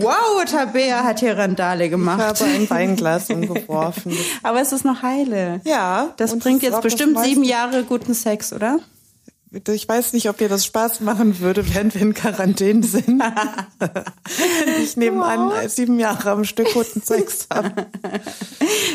[0.00, 2.20] Wow, Tabea hat hier Randale Ich gemacht.
[2.20, 4.12] habe ein Weinglas umgeworfen.
[4.42, 5.60] Aber es ist noch heile.
[5.64, 6.14] Ja.
[6.16, 8.78] Das bringt jetzt das bestimmt sieben Jahre guten Sex, oder?
[9.50, 13.22] Ich weiß nicht, ob dir das Spaß machen würde, während wir in Quarantäne sind.
[14.82, 17.72] ich nehme an, äh, sieben Jahre am Stück guten Sex haben.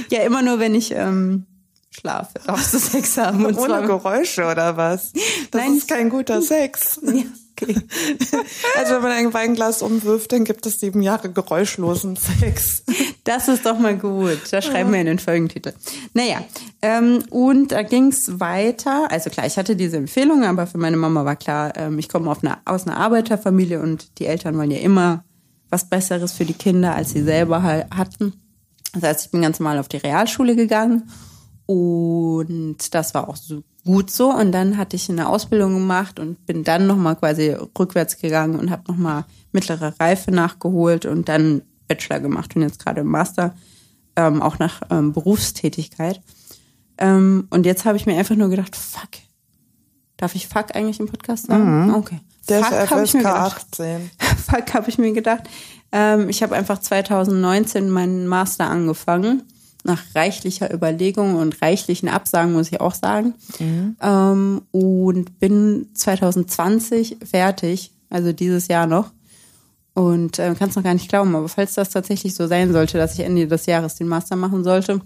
[0.09, 1.45] Ja, immer nur, wenn ich ähm,
[1.89, 3.45] schlafe, darfst du Sex haben.
[3.45, 5.11] Und Ohne Geräusche oder was?
[5.49, 5.77] Das Nein.
[5.77, 6.99] ist kein guter Sex.
[7.01, 7.23] ja,
[7.63, 7.75] okay.
[8.77, 12.83] Also wenn man ein Weinglas umwirft, dann gibt es sieben Jahre geräuschlosen Sex.
[13.23, 14.39] Das ist doch mal gut.
[14.51, 15.73] Das schreiben wir in den Folgentitel.
[16.13, 16.43] Naja,
[16.81, 19.09] ähm, und da ging's weiter.
[19.11, 22.35] Also klar, ich hatte diese Empfehlung, aber für meine Mama war klar, ähm, ich komme
[22.41, 25.23] eine, aus einer Arbeiterfamilie und die Eltern wollen ja immer
[25.69, 28.33] was Besseres für die Kinder, als sie selber hatten.
[28.93, 31.09] Das heißt, ich bin ganz normal auf die Realschule gegangen
[31.73, 34.31] und das war auch so gut so.
[34.31, 38.71] Und dann hatte ich eine Ausbildung gemacht und bin dann nochmal quasi rückwärts gegangen und
[38.71, 43.55] habe nochmal mittlere Reife nachgeholt und dann Bachelor gemacht und jetzt gerade im Master,
[44.15, 46.21] ähm, auch nach ähm, Berufstätigkeit.
[46.97, 49.09] Ähm, und jetzt habe ich mir einfach nur gedacht, fuck.
[50.17, 51.93] Darf ich fuck eigentlich im Podcast sagen?
[51.95, 52.19] Okay.
[52.49, 53.65] Der fuck, habe ich mir gedacht.
[53.73, 54.11] 18.
[54.37, 55.43] Fuck, habe ich mir gedacht.
[55.91, 59.43] Ähm, ich habe einfach 2019 meinen Master angefangen.
[59.83, 63.33] Nach reichlicher Überlegung und reichlichen Absagen, muss ich auch sagen.
[64.01, 69.11] Ähm, und bin 2020 fertig, also dieses Jahr noch.
[69.93, 73.13] Und äh, kannst noch gar nicht glauben, aber falls das tatsächlich so sein sollte, dass
[73.13, 75.01] ich Ende des Jahres den Master machen sollte,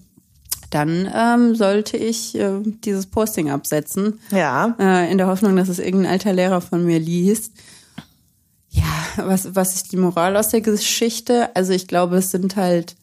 [0.70, 4.76] dann ähm, sollte ich äh, dieses Posting absetzen Ja.
[4.80, 7.52] äh, in der Hoffnung, dass es irgendein alter Lehrer von mir liest.
[8.70, 8.84] Ja,
[9.26, 11.50] was, was ist die Moral aus der Geschichte?
[11.56, 12.96] Also ich glaube, es sind halt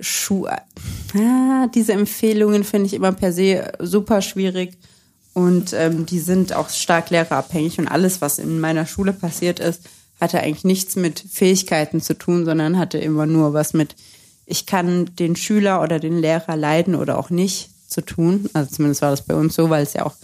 [0.00, 0.46] Schuh.
[0.46, 4.78] Ah, diese Empfehlungen finde ich immer per se super schwierig
[5.34, 9.82] und ähm, die sind auch stark lehrerabhängig und alles, was in meiner Schule passiert ist,
[10.20, 13.94] hatte eigentlich nichts mit Fähigkeiten zu tun, sondern hatte immer nur was mit,
[14.46, 18.50] ich kann den Schüler oder den Lehrer leiden oder auch nicht zu tun.
[18.52, 20.14] Also zumindest war das bei uns so, weil es ja auch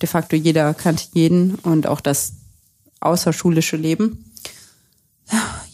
[0.00, 2.32] de facto jeder kannte jeden und auch das
[3.00, 4.32] außerschulische Leben.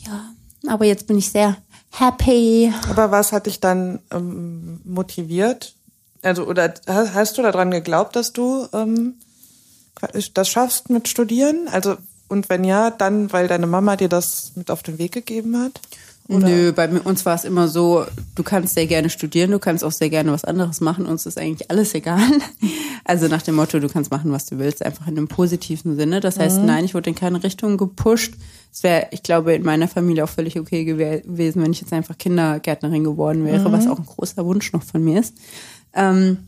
[0.04, 0.34] Ja,
[0.66, 1.56] aber jetzt bin ich sehr
[1.92, 2.72] happy.
[2.90, 5.74] Aber was hat dich dann ähm, motiviert?
[6.22, 9.14] Also, oder ha- hast du daran geglaubt, dass du ähm,
[10.34, 11.68] das schaffst mit Studieren?
[11.70, 11.96] Also,
[12.28, 15.80] und wenn ja, dann, weil deine Mama dir das mit auf den Weg gegeben hat?
[16.36, 16.48] Oder?
[16.48, 19.84] Nö, bei mir- uns war es immer so, du kannst sehr gerne studieren, du kannst
[19.84, 22.20] auch sehr gerne was anderes machen, uns ist eigentlich alles egal.
[23.04, 26.20] Also nach dem Motto, du kannst machen, was du willst, einfach in einem positiven Sinne.
[26.20, 28.34] Das heißt, nein, ich wurde in keine Richtung gepusht.
[28.72, 31.92] Es wäre, ich glaube, in meiner Familie auch völlig okay gew- gewesen, wenn ich jetzt
[31.92, 35.34] einfach Kindergärtnerin geworden wäre, was auch ein großer Wunsch noch von mir ist.
[35.94, 36.38] Ähm,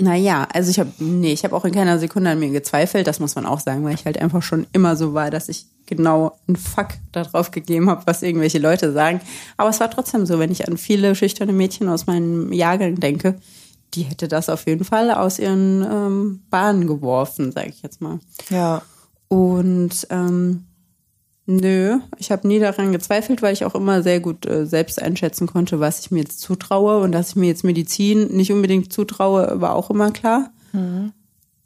[0.00, 3.20] naja, also ich habe, nee, ich habe auch in keiner Sekunde an mir gezweifelt, das
[3.20, 6.38] muss man auch sagen, weil ich halt einfach schon immer so war, dass ich genau
[6.46, 9.20] einen Fuck darauf gegeben habe, was irgendwelche Leute sagen.
[9.56, 13.36] Aber es war trotzdem so, wenn ich an viele schüchterne Mädchen aus meinem Jahrgang denke,
[13.94, 18.20] die hätte das auf jeden Fall aus ihren ähm, Bahnen geworfen, sage ich jetzt mal.
[18.50, 18.82] Ja.
[19.28, 20.64] Und ähm,
[21.48, 25.46] nö, ich habe nie daran gezweifelt, weil ich auch immer sehr gut äh, selbst einschätzen
[25.46, 29.60] konnte, was ich mir jetzt zutraue und dass ich mir jetzt Medizin nicht unbedingt zutraue,
[29.60, 30.50] war auch immer klar.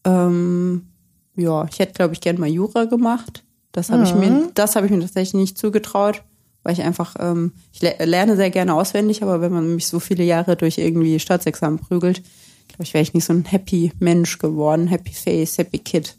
[0.04, 0.86] Ähm,
[1.34, 3.42] ja, ich hätte glaube ich gern mal Jura gemacht.
[3.72, 6.22] Das habe ich mir, das habe ich mir tatsächlich nicht zugetraut,
[6.62, 9.98] weil ich einfach, ähm, ich le lerne sehr gerne auswendig, aber wenn man mich so
[9.98, 12.22] viele Jahre durch irgendwie Staatsexamen prügelt,
[12.68, 16.16] glaube ich, wäre ich nicht so ein happy Mensch geworden, happy face, happy kid.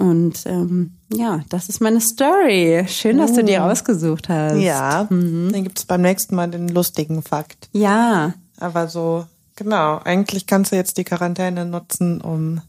[0.00, 2.86] Und ähm, ja, das ist meine Story.
[2.88, 4.58] Schön, dass du die rausgesucht hast.
[4.58, 5.04] Ja.
[5.10, 7.68] Dann gibt's beim nächsten Mal den lustigen Fakt.
[7.72, 8.32] Ja.
[8.58, 12.62] Aber so, genau, eigentlich kannst du jetzt die Quarantäne nutzen, um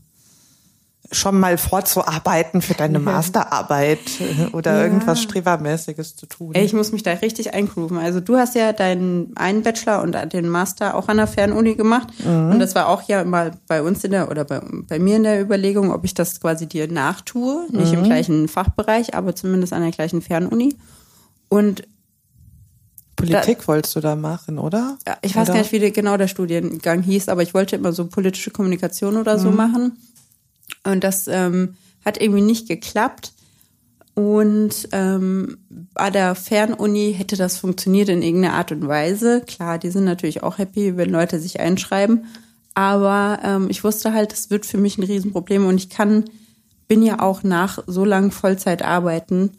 [1.13, 4.83] schon mal vorzuarbeiten für deine Masterarbeit äh, oder Ja.
[4.83, 6.53] irgendwas Strebermäßiges zu tun.
[6.55, 7.97] Ich muss mich da richtig eingrooven.
[7.97, 12.07] Also du hast ja deinen einen Bachelor und den Master auch an der Fernuni gemacht.
[12.25, 15.23] Und das war auch ja mal bei uns in der oder bei, bei mir in
[15.23, 17.65] der Überlegung, ob ich das quasi dir nachtue.
[17.71, 20.75] Nicht im gleichen Fachbereich, aber zumindest an der gleichen Fernuni.
[21.49, 21.83] Und
[23.17, 24.97] Politik wolltest du da machen, oder?
[25.05, 25.53] Ja, ich weiß oder?
[25.53, 29.37] gar nicht, wie genau der Studiengang hieß, aber ich wollte immer so politische Kommunikation oder
[29.37, 29.41] Mhm.
[29.41, 29.97] so machen.
[30.83, 33.33] Und das ähm, hat irgendwie nicht geklappt.
[34.13, 35.57] Und ähm,
[35.93, 39.41] bei der Fernuni hätte das funktioniert in irgendeiner Art und Weise.
[39.47, 42.25] Klar, die sind natürlich auch happy, wenn Leute sich einschreiben.
[42.73, 46.25] Aber ähm, ich wusste halt, das wird für mich ein Riesenproblem und ich kann,
[46.87, 49.51] bin ja auch nach so lang Vollzeit arbeiten,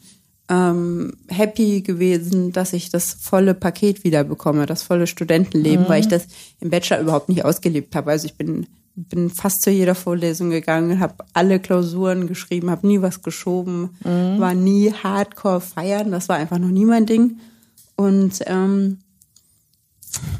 [0.48, 6.08] ähm, happy gewesen, dass ich das volle Paket wieder bekomme, das volle Studentenleben, weil ich
[6.08, 6.26] das
[6.60, 8.10] im Bachelor überhaupt nicht ausgelebt habe.
[8.10, 13.00] Also ich bin bin fast zu jeder Vorlesung gegangen, habe alle Klausuren geschrieben, habe nie
[13.00, 17.38] was geschoben, war nie Hardcore feiern, das war einfach noch nie mein Ding.
[17.96, 18.98] Und ähm,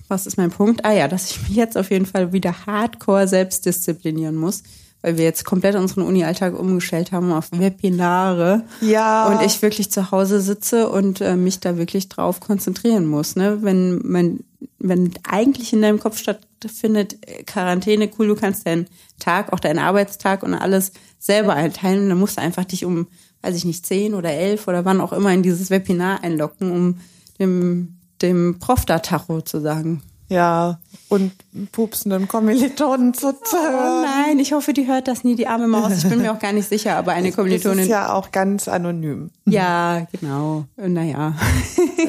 [0.08, 0.84] was ist mein Punkt?
[0.84, 4.62] Ah ja, dass ich mich jetzt auf jeden Fall wieder Hardcore selbst disziplinieren muss,
[5.00, 8.64] weil wir jetzt komplett unseren Uni-Alltag umgestellt haben auf Webinare.
[8.82, 9.28] Ja.
[9.28, 13.34] Und ich wirklich zu Hause sitze und äh, mich da wirklich drauf konzentrieren muss.
[13.36, 13.58] Ne?
[13.62, 14.40] Wenn man,
[14.78, 18.86] wenn eigentlich in deinem Kopf stattfindet, äh, Quarantäne, cool, du kannst deinen
[19.18, 23.06] Tag, auch deinen Arbeitstag und alles selber einteilen, dann musst du einfach dich um,
[23.42, 26.98] weiß ich nicht, zehn oder elf oder wann auch immer in dieses Webinar einloggen, um
[27.38, 30.02] dem, dem Prof da Tacho zu sagen.
[30.28, 30.78] Ja,
[31.10, 31.30] und
[31.72, 34.02] pupsenden Kommilitonen zu Oh hören.
[34.06, 35.92] nein, ich hoffe, die hört das nie, die arme Maus.
[36.04, 37.80] Ich bin mir auch gar nicht sicher, aber eine Das Kommilitonin.
[37.80, 39.28] ist ja auch ganz anonym.
[39.44, 40.64] Ja, genau.
[40.78, 41.34] Naja,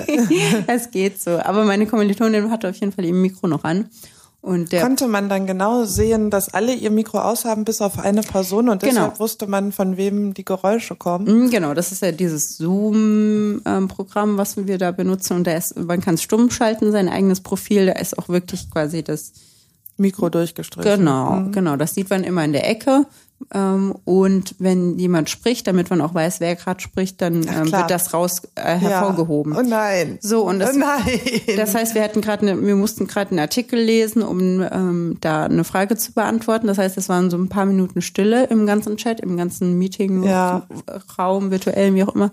[0.68, 1.32] es geht so.
[1.32, 3.90] Aber meine Kommilitonin hatte auf jeden Fall ihr Mikro noch an.
[4.44, 8.24] Und der, Konnte man dann genau sehen, dass alle ihr Mikro aushaben, bis auf eine
[8.24, 8.94] Person und Genau.
[8.94, 11.46] deshalb wusste man, von wem die Geräusche kommen.
[11.46, 15.38] Mm, genau, das ist ja dieses Zoom-Programm, was wir da benutzen.
[15.38, 17.86] Und da ist, man kann es stumm schalten, sein eigenes Profil.
[17.86, 19.32] Da ist auch wirklich quasi das
[19.96, 20.98] Mikro durchgestrichen.
[20.98, 21.78] Genau, genau.
[21.78, 23.06] Das sieht man immer in der Ecke.
[23.54, 27.90] Ähm, und wenn jemand spricht, damit man auch weiß, wer gerade spricht, dann ähm, wird
[27.92, 28.80] das raus äh, Ja.
[28.80, 29.56] hervorgehoben.
[29.58, 30.18] Oh nein.
[30.22, 31.20] So, und das, oh nein.
[31.58, 35.46] das heißt, wir hatten gerade, ne, wir mussten gerade einen Artikel lesen, um ähm, da
[35.46, 36.68] eine Frage zu beantworten.
[36.68, 40.24] Das heißt, es waren so ein paar Minuten Stille im ganzen Chat, im ganzen Meeting,
[40.24, 40.68] Ja.
[41.18, 42.32] Raum, virtuell, wie auch immer.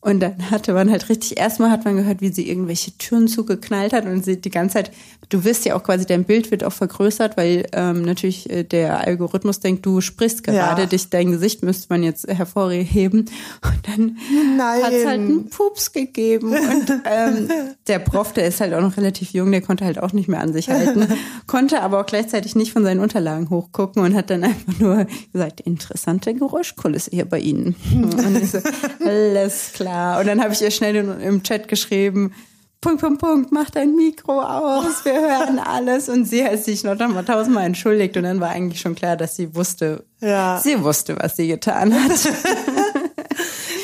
[0.00, 3.92] Und dann hatte man halt richtig, erstmal hat man gehört, wie sie irgendwelche Türen zugeknallt
[3.92, 4.92] hat und sie die ganze Zeit,
[5.28, 9.00] du wirst ja auch quasi, dein Bild wird auch vergrößert, weil ähm, natürlich äh, der
[9.00, 10.86] Algorithmus denkt, du sprichst gerade, Ja.
[10.86, 13.20] dich, dein Gesicht müsste man jetzt hervorheben.
[13.64, 14.16] Und dann
[14.60, 16.52] hat es halt einen Pups gegeben.
[16.52, 17.48] Und ähm,
[17.88, 20.40] der Prof, der ist halt auch noch relativ jung, der konnte halt auch nicht mehr
[20.40, 21.08] an sich halten,
[21.48, 25.60] konnte aber auch gleichzeitig nicht von seinen Unterlagen hochgucken und hat dann einfach nur gesagt,
[25.60, 27.74] interessante Geräuschkulisse hier bei Ihnen.
[27.92, 28.58] Und ich so,
[29.04, 29.87] alles klar.
[30.18, 32.32] Und dann habe ich ihr schnell in, im Chat geschrieben,
[32.80, 36.08] Punkt, Punkt, Punkt, mach dein Mikro aus, wir hören alles.
[36.08, 39.34] Und sie hat sich noch mal tausendmal entschuldigt und dann war eigentlich schon klar, dass
[39.34, 40.60] sie wusste, Ja.
[40.62, 42.12] sie wusste, was sie getan hat.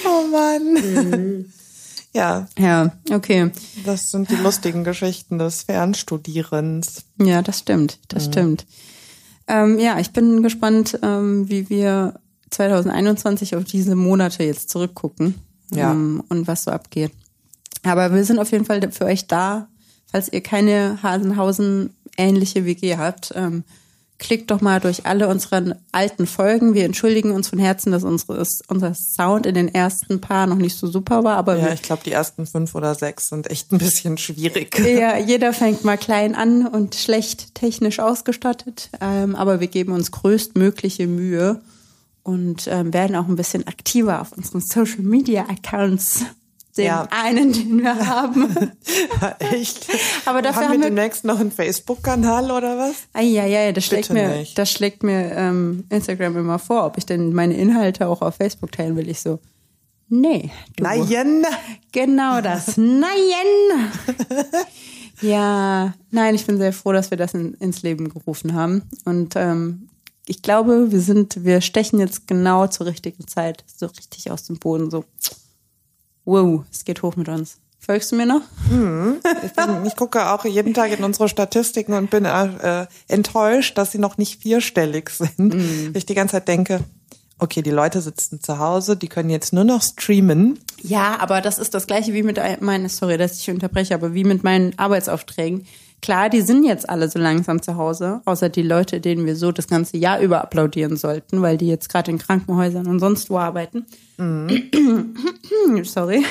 [0.06, 0.74] Oh Mann.
[0.74, 1.52] Mhm.
[2.12, 3.50] Ja, ja, okay.
[3.84, 7.04] das sind die lustigen Geschichten des Fernstudierens.
[7.20, 8.66] Ja, das stimmt, das stimmt.
[9.48, 15.34] Ähm, ja, ich bin gespannt, ähm, wie wir 2021 auf diese Monate jetzt zurückgucken
[15.72, 15.92] Ja.
[15.92, 17.12] ähm, und was so abgeht.
[17.82, 19.68] Aber wir sind auf jeden Fall für euch da,
[20.10, 23.32] falls ihr keine Hasenhausen-ähnliche WG habt.
[23.34, 23.64] Ähm,
[24.18, 26.72] klickt doch mal durch alle unsere alten Folgen.
[26.74, 30.76] Wir entschuldigen uns von Herzen, dass unsere, unser Sound in den ersten paar noch nicht
[30.76, 33.78] so super war, aber Ja, ich glaube, die ersten fünf oder sechs sind echt ein
[33.78, 34.78] bisschen schwierig.
[34.86, 40.10] ja, jeder fängt mal klein an und schlecht technisch ausgestattet, ähm, aber wir geben uns
[40.10, 41.60] größtmögliche Mühe
[42.24, 46.24] und ähm, werden auch ein bisschen aktiver auf unseren Social Media Accounts.
[46.76, 47.06] Den Ja.
[47.12, 48.72] einen, den wir haben.
[49.38, 49.86] echt?
[50.26, 52.94] Aber dafür haben haben wir wir- demnächst noch einen Facebook-Kanal oder was?
[53.12, 54.58] Eieiei, das schlägt Bitte mir, nicht.
[54.58, 58.72] das schlägt mir ähm, Instagram immer vor, ob ich denn meine Inhalte auch auf Facebook
[58.72, 59.08] teilen will.
[59.08, 59.38] Ich so,
[60.08, 60.50] nee.
[60.74, 60.82] Du.
[60.82, 61.44] Nein!
[61.92, 62.76] Genau das.
[62.76, 63.06] Nein!
[65.20, 68.82] ja, nein, ich bin sehr froh, dass wir das in, ins Leben gerufen haben.
[69.04, 69.88] Und ähm,
[70.26, 74.58] ich glaube, wir sind, wir stechen jetzt genau zur richtigen Zeit so richtig aus dem
[74.58, 74.90] Boden.
[74.90, 75.04] So,
[76.24, 77.58] wow, es geht hoch mit uns.
[77.78, 78.40] Folgst du mir noch?
[79.44, 83.92] Ich, bin, ich gucke auch jeden Tag in unsere Statistiken und bin äh, enttäuscht, dass
[83.92, 85.38] sie noch nicht vierstellig sind.
[85.54, 85.88] Mhm.
[85.88, 86.80] Weil Ich die ganze Zeit denke,
[87.38, 90.58] okay, die Leute sitzen zu Hause, die können jetzt nur noch streamen.
[90.82, 94.14] Ja, aber das ist das gleiche wie mit ein- meinen, sorry, dass ich unterbreche, aber
[94.14, 95.66] wie mit meinen Arbeitsaufträgen.
[96.04, 99.52] Klar, die sind jetzt alle so langsam zu Hause, außer die Leute, denen wir so
[99.52, 103.38] das ganze Jahr über applaudieren sollten, weil die jetzt gerade in Krankenhäusern und sonst wo
[103.38, 103.86] arbeiten.
[105.84, 106.22] sorry.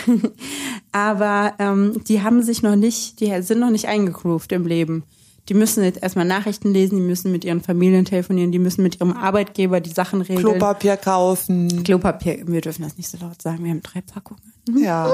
[0.91, 5.05] Aber ähm, die haben sich noch nicht, die sind noch nicht eingegroovt im Leben.
[5.49, 8.95] Die müssen jetzt erstmal Nachrichten lesen, die müssen mit ihren Familien telefonieren, die müssen mit
[8.95, 10.39] ihrem Arbeitgeber die Sachen regeln.
[10.39, 11.83] Klopapier kaufen.
[11.83, 14.41] Klopapier, wir dürfen das nicht so laut sagen, wir haben drei Packungen.
[14.77, 15.13] Ja,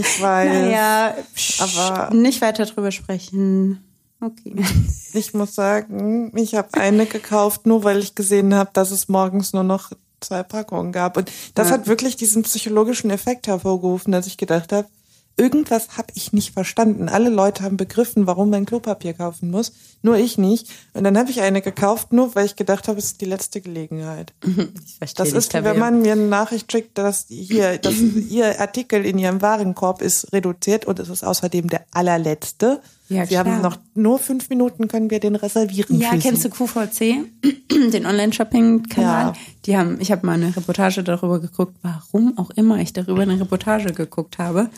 [0.00, 0.48] ich weiß.
[0.52, 1.14] Naja,
[1.60, 3.82] aber- aber nicht weiter drüber sprechen.
[4.20, 4.56] Okay.
[5.12, 9.54] Ich muss sagen, ich habe eine gekauft, nur weil ich gesehen habe, dass es morgens
[9.54, 11.16] nur noch zwei Packungen gab.
[11.16, 11.74] Und das Ja.
[11.74, 14.88] hat wirklich diesen psychologischen Effekt hervorgerufen, dass ich gedacht habe,
[15.36, 17.08] irgendwas habe ich nicht verstanden.
[17.08, 19.72] Alle Leute haben begriffen, warum man Klopapier kaufen muss,
[20.02, 20.68] nur ich nicht.
[20.94, 23.60] Und dann habe ich eine gekauft, nur weil ich gedacht habe, es ist die letzte
[23.60, 24.32] Gelegenheit.
[24.86, 27.94] Ich verstehe Das ist, wenn man mir eine Nachricht schickt, dass hier, dass
[28.30, 32.80] ihr Artikel in ihrem Warenkorb ist reduziert und es ist außerdem der allerletzte.
[33.08, 33.44] Ja, Sie klar.
[33.44, 36.00] haben noch nur fünf Minuten, können wir den reservieren.
[36.00, 37.26] Ja, kennst du QVC,
[37.92, 39.26] den Online-Shopping-Kanal?
[39.26, 39.32] Ja.
[39.66, 43.38] Die haben, ich habe mal eine Reportage darüber geguckt, warum auch immer ich darüber eine
[43.38, 44.70] Reportage geguckt habe,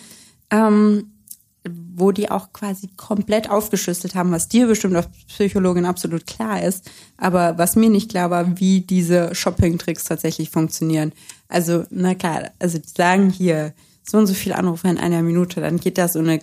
[0.50, 1.12] ähm,
[1.64, 6.90] wo die auch quasi komplett aufgeschlüsselt haben, was dir bestimmt als Psychologin absolut klar ist,
[7.16, 11.12] aber was mir nicht klar war, wie diese Shopping-Tricks tatsächlich funktionieren.
[11.48, 13.74] Also, na klar, also die sagen hier
[14.08, 16.40] so und so viele Anrufe in einer Minute, dann geht da so eine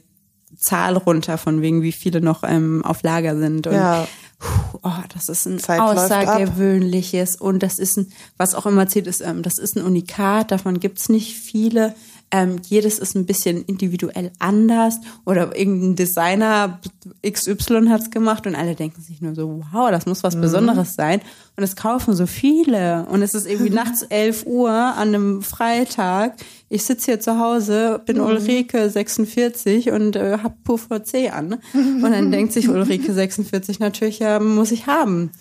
[0.57, 3.67] Zahl runter von wegen, wie viele noch ähm, auf Lager sind.
[3.67, 4.07] Und Ja.
[4.37, 9.07] Puh, oh, das ist ein Zeit außergewöhnliches und das ist ein, was auch immer zählt,
[9.07, 11.95] ist, ähm, das ist ein Unikat, davon gibt's nicht viele.
[12.37, 16.81] Ähm, jedes ist ein bisschen individuell anders oder irgendein Designer
[17.25, 20.23] XY hat's gemacht und alle denken sich nur so, wow, das muss Mhm.
[20.27, 21.21] was Besonderes sein.
[21.55, 26.35] Und es kaufen so viele und es ist irgendwie nachts 11 Uhr an einem Freitag.
[26.67, 28.23] Ich sitze hier zu Hause, bin Mhm.
[28.23, 31.59] Ulrike 46 und äh, hab PUVC an.
[31.73, 35.31] Und dann denkt sich Ulrike 46 natürlich, ja, muss ich haben.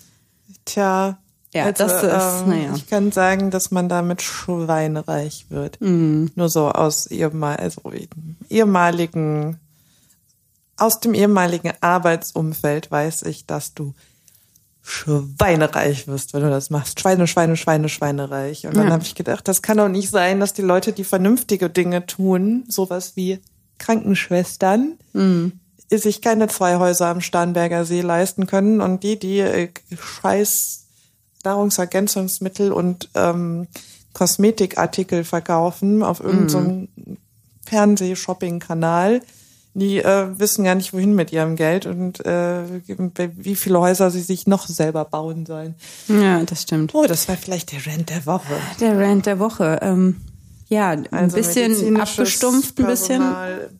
[0.63, 1.17] Tja.
[1.55, 2.73] Ja, das ist, naja.
[2.75, 5.79] Ich kann sagen, dass man damit schweinereich wird.
[5.79, 6.31] Mhm.
[6.35, 7.81] Nur so aus ehemal, also
[8.49, 9.57] ehemaligen,
[10.77, 13.93] aus dem ehemaligen Arbeitsumfeld weiß ich, dass du
[14.81, 16.99] schweinereich wirst, wenn du das machst.
[16.99, 18.67] Schweine, Schweine, Schweine, Schweinereich.
[18.67, 18.93] Und dann Ja.
[18.93, 22.65] habe ich gedacht, das kann doch nicht sein, dass die Leute, die vernünftige Dinge tun,
[22.67, 23.39] sowas wie
[23.79, 25.53] Krankenschwestern, Mhm.
[25.91, 29.69] sich keine zwei Häuser am Starnberger See leisten können und die, die äh,
[30.21, 30.84] scheiß
[31.45, 33.67] Nahrungsergänzungsmittel und ähm,
[34.13, 36.87] Kosmetikartikel verkaufen auf irgendeinem
[37.65, 39.21] Fernseh-Shopping-Kanal,
[39.73, 42.61] die äh, wissen gar nicht, wohin mit ihrem Geld und äh,
[43.35, 45.75] wie viele Häuser sie sich noch selber bauen sollen.
[46.07, 46.95] Ja, das stimmt.
[46.95, 48.53] Oh, das war vielleicht der Rent der Woche.
[48.79, 49.79] Der Rant der Woche.
[49.81, 50.21] Ähm,
[50.67, 53.21] ja, ein Also bisschen abgestumpft, ein bisschen.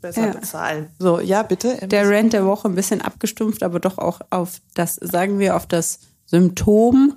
[0.01, 0.33] Besser Ja.
[0.33, 0.89] bezahlen.
[0.99, 1.87] So, ja, bitte.
[1.87, 5.65] Der Rant der Woche ein bisschen abgestumpft, aber doch auch auf das, sagen wir, auf
[5.65, 7.13] das Symptom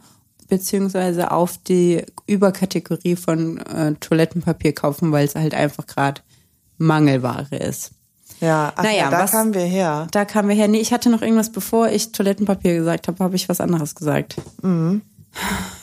[0.48, 6.20] beziehungsweise auf die Überkategorie von äh, Toilettenpapier kaufen, weil es halt einfach gerade
[6.78, 7.90] Mangelware ist.
[8.40, 10.06] ja, ach, Naja, ja, da was- kamen wir her.
[10.10, 10.68] Da kamen wir her.
[10.68, 14.36] Nee, ich hatte noch irgendwas, bevor ich Toilettenpapier gesagt habe, habe ich was anderes gesagt.
[14.62, 15.02] Mhm.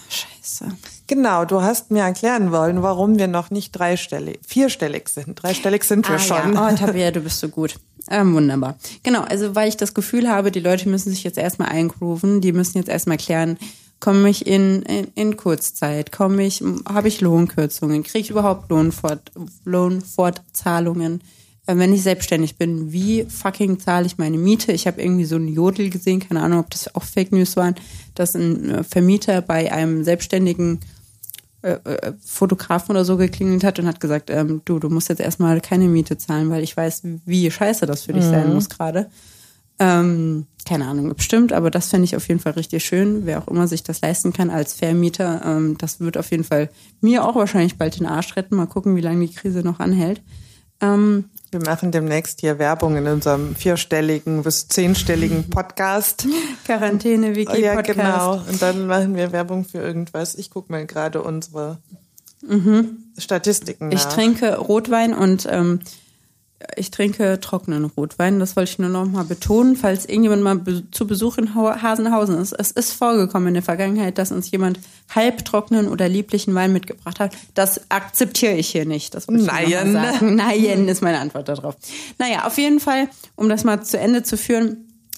[0.09, 0.65] Scheiße.
[1.07, 5.41] Genau, du hast mir erklären wollen, warum wir noch nicht dreistellig, vierstellig sind.
[5.41, 6.53] Dreistellig sind wir Ah, schon.
[6.53, 6.69] Ja.
[6.71, 7.75] Oh, Tabea, du bist so gut.
[8.09, 8.75] Ähm, wunderbar.
[9.03, 12.53] Genau, also weil ich das Gefühl habe, die Leute müssen sich jetzt erstmal eingrooven, die
[12.53, 13.57] müssen jetzt erstmal klären,
[13.99, 19.31] komme ich in, in, in Kurzzeit, komme ich, habe ich Lohnkürzungen, kriege ich überhaupt Lohnfort,
[19.63, 21.21] Lohnfortzahlungen,
[21.65, 24.71] äh, wenn ich selbstständig bin, wie fucking zahle ich meine Miete?
[24.71, 27.75] Ich habe irgendwie so ein Jodel gesehen, keine Ahnung, ob das auch Fake News waren,
[28.13, 30.79] dass ein äh, Vermieter bei einem selbstständigen
[31.65, 35.19] äh, äh, Fotografen oder so geklingelt hat und hat gesagt, ähm, du, du musst jetzt
[35.19, 39.09] erstmal keine Miete zahlen, weil ich weiß, wie scheiße das für dich sein muss gerade.
[39.79, 43.25] Ähm, keine Ahnung, bestimmt, aber das fände ich auf jeden Fall richtig schön.
[43.25, 46.69] Wer auch immer sich das leisten kann als Vermieter, ähm, das wird auf jeden Fall
[47.01, 48.55] mir auch wahrscheinlich bald den Arsch retten.
[48.55, 50.21] Mal gucken, wie lange die Krise noch anhält.
[50.81, 56.27] Ähm, Wir machen demnächst hier Werbung in unserem vierstelligen bis zehnstelligen Podcast.
[56.65, 57.97] Quarantäne, Wiki, ja, Podcast.
[57.99, 58.33] genau.
[58.49, 60.35] Und dann machen wir Werbung für irgendwas.
[60.35, 61.77] Ich gucke mal gerade unsere
[63.17, 63.93] Statistiken nach.
[63.93, 63.97] Mhm.
[63.97, 65.79] Ich trinke Rotwein und ähm,
[66.75, 68.39] ich trinke trockenen Rotwein.
[68.39, 71.75] Das wollte ich nur noch mal betonen, falls irgendjemand mal be zu Besuch in Hau-
[71.81, 72.53] Hasenhausen ist.
[72.53, 74.79] Es ist vorgekommen in der Vergangenheit, dass uns jemand
[75.13, 77.35] halbtrockenen oder lieblichen Wein mitgebracht hat.
[77.53, 79.13] Das akzeptiere ich hier nicht.
[79.15, 79.91] Das Nein.
[79.91, 80.35] sagen.
[80.35, 81.75] Nein ist meine Antwort darauf.
[82.17, 84.77] Naja, auf jeden Fall, um das mal zu Ende zu führen,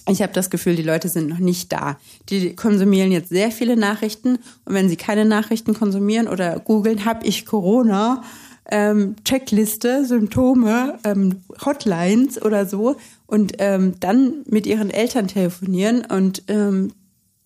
[0.09, 1.97] ich habe das Gefühl, die Leute sind noch nicht da.
[2.29, 7.25] Die konsumieren jetzt sehr viele Nachrichten und wenn sie keine Nachrichten konsumieren oder googeln, habe
[7.27, 8.23] ich Corona,
[8.69, 16.43] ähm, Checkliste, Symptome, ähm, Hotlines oder so und ähm, dann mit ihren Eltern telefonieren und
[16.47, 16.91] ähm,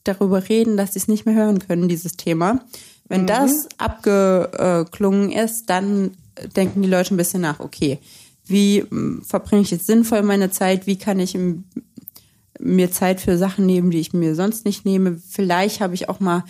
[0.03, 2.63] darüber reden, dass sie es nicht mehr hören können, dieses Thema.
[3.07, 6.11] Wenn das abgeklungen ist, dann
[6.55, 7.99] denken die Leute ein bisschen nach, okay,
[8.45, 11.65] wie ähm, verbringe ich jetzt sinnvoll meine Zeit, wie kann ich im
[12.61, 15.19] mir Zeit für Sachen nehmen, die ich mir sonst nicht nehme.
[15.27, 16.43] Vielleicht habe ich auch mal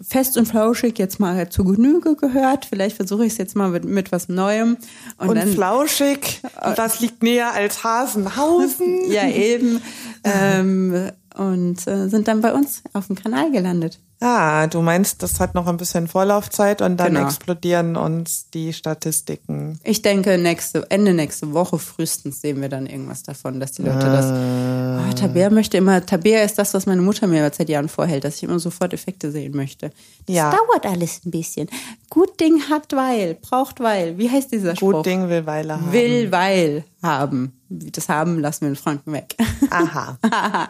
[0.00, 2.64] fest und flauschig jetzt mal zu Genüge gehört.
[2.64, 4.76] Vielleicht versuche ich es jetzt mal mit, mit was Neuem.
[5.18, 6.42] Und, Und dann, flauschig,
[6.76, 9.10] das liegt näher als Hasenhausen.
[9.10, 9.80] ja eben.
[10.24, 13.98] ähm, und äh, sind dann bei uns auf dem Kanal gelandet.
[14.22, 17.26] Ah, du meinst, das hat noch ein bisschen Vorlaufzeit und dann Genau.
[17.26, 19.80] explodieren uns die Statistiken.
[19.82, 23.98] Ich denke, nächste, Ende nächste Woche frühestens sehen wir dann irgendwas davon, dass die Leute
[23.98, 24.26] das.
[24.26, 28.36] Oh, Tabea möchte immer, Tabea ist das, was meine Mutter mir seit Jahren vorhält, dass
[28.36, 29.90] ich immer sofort Effekte sehen möchte.
[30.26, 30.50] Das Ja.
[30.50, 31.68] dauert alles ein bisschen.
[32.10, 34.18] Gut Ding hat weil, braucht weil.
[34.18, 34.92] Wie heißt dieser Spruch?
[34.92, 35.92] Gut Ding will Weile haben.
[35.92, 37.58] Will weil haben.
[37.70, 39.36] Das haben lassen wir in Franken weg.
[39.70, 40.18] Aha.
[40.24, 40.68] ja,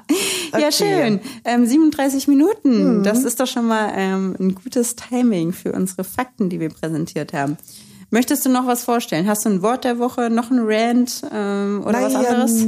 [0.53, 0.73] Okay.
[0.73, 1.21] schön.
[1.45, 3.03] Ähm, 37 Minuten.
[3.03, 7.33] Das ist doch schon mal ähm, ein gutes Timing für unsere Fakten, die wir präsentiert
[7.33, 7.57] haben.
[8.13, 9.27] Möchtest du noch was vorstellen?
[9.29, 12.27] Hast du ein Wort der Woche, noch ein Rant ähm, oder was Nein.
[12.27, 12.65] anderes?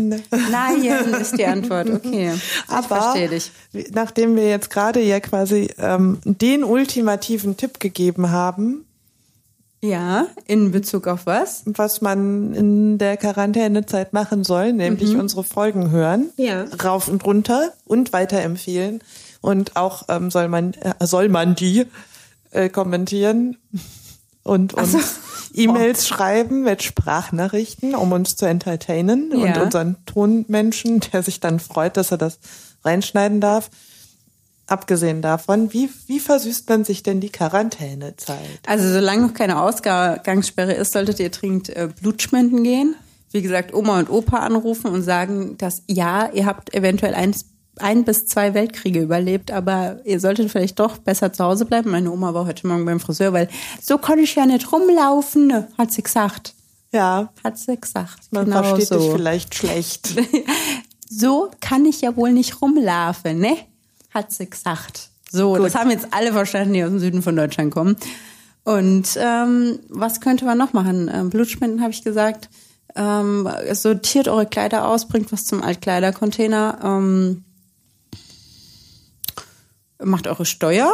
[0.51, 0.85] Nein
[1.21, 1.91] ist die Antwort.
[1.91, 3.51] Okay, ich Aber verstehe dich.
[3.93, 8.85] nachdem wir jetzt gerade ja quasi ähm, den ultimativen Tipp gegeben haben,
[9.85, 11.63] Ja, in Bezug auf was?
[11.67, 16.45] was man in der Quarantänezeit machen soll, nämlich unsere Folgen hören, Mhm.
[16.45, 16.65] Ja.
[16.85, 19.01] rauf und runter und weiterempfehlen.
[19.41, 21.87] Und auch ähm, soll man äh, soll man die
[22.53, 23.57] äh, kommentieren
[24.45, 24.97] und uns
[25.55, 29.63] E-Mails schreiben mit Sprachnachrichten, um uns zu entertainen und Ja.
[29.65, 32.39] unseren Tonmenschen, der sich dann freut, dass er das
[32.85, 33.69] reinschneiden darf.
[34.67, 38.39] Abgesehen davon, wie, wie versüßt man sich denn die Quarantänezeit?
[38.67, 42.95] Also solange noch keine Ausgangssperre ist, solltet ihr dringend äh, Blutspenden gehen.
[43.33, 47.47] Wie gesagt, Oma und Opa anrufen und sagen, dass ja, ihr habt eventuell eins,
[47.79, 51.91] ein bis zwei Weltkriege überlebt, aber ihr solltet vielleicht doch besser zu Hause bleiben.
[51.91, 53.49] Meine Oma war heute Morgen beim Friseur, weil
[53.81, 56.55] so konnte ich ja nicht rumlaufen, hat sie gesagt.
[56.93, 58.21] Ja, Hat sie gesagt.
[58.31, 58.99] man genau versteht so.
[58.99, 60.15] dich vielleicht schlecht.
[61.15, 63.59] So kann ich ja wohl nicht rumlaufen, ne?
[64.13, 65.11] Hat sie gesagt.
[65.31, 67.97] So, das haben jetzt alle verstanden, die aus dem Süden von Deutschland kommen.
[68.65, 71.11] Und ähm, was könnte man noch machen?
[71.13, 72.49] Ähm, Blutspenden habe ich gesagt.
[72.95, 76.79] Ähm, sortiert eure Kleider aus, bringt was zum Altkleidercontainer.
[76.85, 77.45] Ähm,
[80.03, 80.93] macht eure Steuer.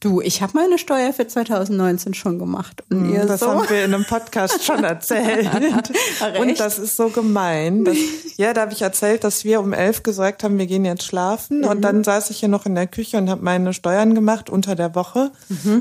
[0.00, 2.84] Du, ich habe meine Steuer für 2019 schon gemacht.
[2.90, 3.48] Und ihr Das so?
[3.48, 5.48] haben wir in einem Podcast schon erzählt.
[6.38, 7.84] Und das ist so gemein.
[7.84, 7.96] Das,
[8.36, 11.64] ja, da habe ich erzählt, dass wir um elf gesagt haben, wir gehen jetzt schlafen.
[11.64, 14.74] Und dann saß ich hier noch in der Küche und habe meine Steuern gemacht unter
[14.74, 15.32] der Woche.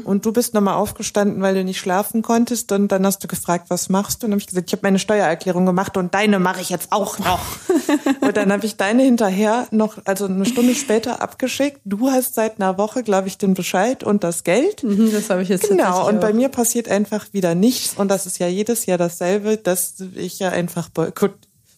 [0.06, 2.72] Und du bist nochmal aufgestanden, weil du nicht schlafen konntest.
[2.72, 4.28] Und dann hast du gefragt, was machst du?
[4.28, 6.94] Und dann habe ich gesagt, ich habe meine Steuererklärung gemacht und deine mache ich jetzt
[6.94, 7.42] auch noch.
[8.22, 11.82] und dann habe ich deine hinterher noch, also eine Stunde später abgeschickt.
[11.84, 14.84] Du hast seit einer Woche, glaube ich, den Bescheid und das Geld.
[14.84, 17.96] Mhm, Das habe ich jetzt Genau, und bei mir passiert einfach wieder nichts.
[17.98, 21.34] Und das ist ja jedes Jahr dasselbe, dass ich ja einfach Boykott,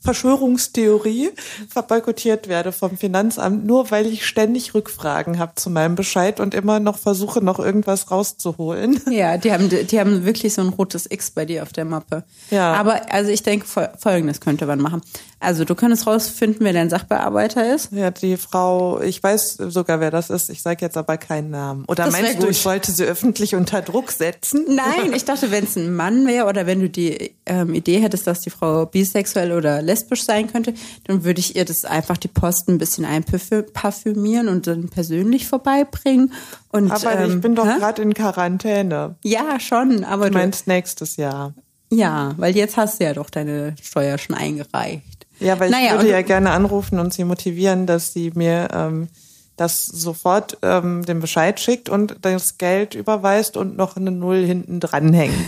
[0.08, 1.30] Verschwörungstheorie
[1.70, 6.80] verboykottiert werde vom Finanzamt, nur weil ich ständig Rückfragen habe zu meinem Bescheid und immer
[6.80, 9.02] noch versuche, noch irgendwas rauszuholen.
[9.10, 12.24] Ja, die haben, die haben wirklich so ein rotes X bei dir auf der Mappe.
[12.52, 12.74] Ja.
[12.74, 15.02] Aber also ich denke, fol- folgendes könnte man machen.
[15.40, 17.92] Also du könntest rausfinden, wer dein Sachbearbeiter ist.
[17.92, 20.50] Ja, die Frau, ich weiß sogar, wer das ist.
[20.50, 21.86] Ich sage jetzt aber keinen Namen.
[21.88, 24.66] Oder Das meinst du, ich sollte sie öffentlich unter Druck setzen?
[24.68, 28.26] Nein, ich dachte, wenn es ein Mann wäre oder wenn du die ähm, Idee hättest,
[28.26, 30.74] dass die Frau bisexuell oder lesbisch sein könnte,
[31.06, 36.34] dann würde ich ihr das einfach die Post ein bisschen einparfümieren und dann persönlich vorbeibringen.
[36.70, 39.16] Und, Aber ähm, ich bin doch gerade in Quarantäne.
[39.24, 41.54] Ja, schon, aber Du meinst nächstes Jahr.
[41.90, 45.26] ja, weil jetzt hast du ja doch deine Steuer schon eingereicht.
[45.40, 48.70] Ja, weil ich Naja, würde und ja gerne anrufen und sie motivieren, dass sie mir
[48.74, 49.08] ähm,
[49.56, 54.80] das sofort ähm, den Bescheid schickt und das Geld überweist und noch eine Null hinten
[54.80, 55.34] dranhängt.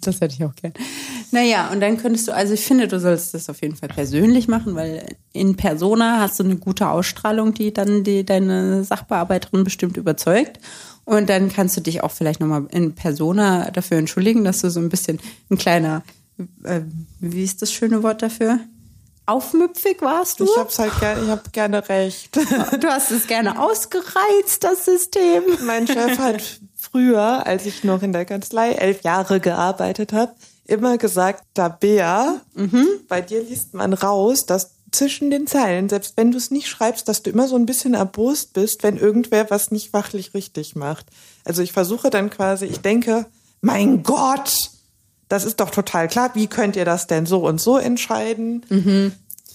[0.00, 0.72] Das hätte ich auch gern.
[1.32, 4.48] Naja, und dann könntest du, also ich finde, du sollst das auf jeden Fall persönlich
[4.48, 9.96] machen, weil in Persona hast du eine gute Ausstrahlung, die dann die, deine Sachbearbeiterin bestimmt
[9.96, 10.60] überzeugt.
[11.06, 14.78] Und dann kannst du dich auch vielleicht nochmal in Persona dafür entschuldigen, dass du so
[14.78, 15.20] ein bisschen
[15.50, 16.02] ein kleiner,
[16.64, 16.82] äh,
[17.18, 18.60] wie ist das schöne Wort dafür?
[19.24, 20.44] Aufmüpfig warst du?
[20.44, 22.36] Ich hab's halt gerne, ich hab gerne recht.
[22.80, 25.44] du hast es gerne ausgereizt, das System.
[25.64, 30.34] mein Chef hat früher, als ich noch in der Kanzlei elf Jahre gearbeitet habe,
[30.66, 32.40] immer gesagt, Tabea,
[33.08, 37.08] bei dir liest man raus, dass zwischen den Zeilen, selbst wenn du es nicht schreibst,
[37.08, 41.06] dass du immer so ein bisschen erbost bist, wenn irgendwer was nicht fachlich richtig macht.
[41.44, 43.26] Also ich versuche dann quasi, ich denke,
[43.62, 44.70] mein Gott,
[45.28, 46.32] das ist doch total klar.
[46.34, 48.66] Wie könnt ihr das denn so und so entscheiden?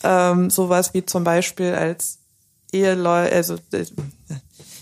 [0.03, 2.17] Ähm, sowas wie zum Beispiel als
[2.71, 3.85] Eheleute, also äh,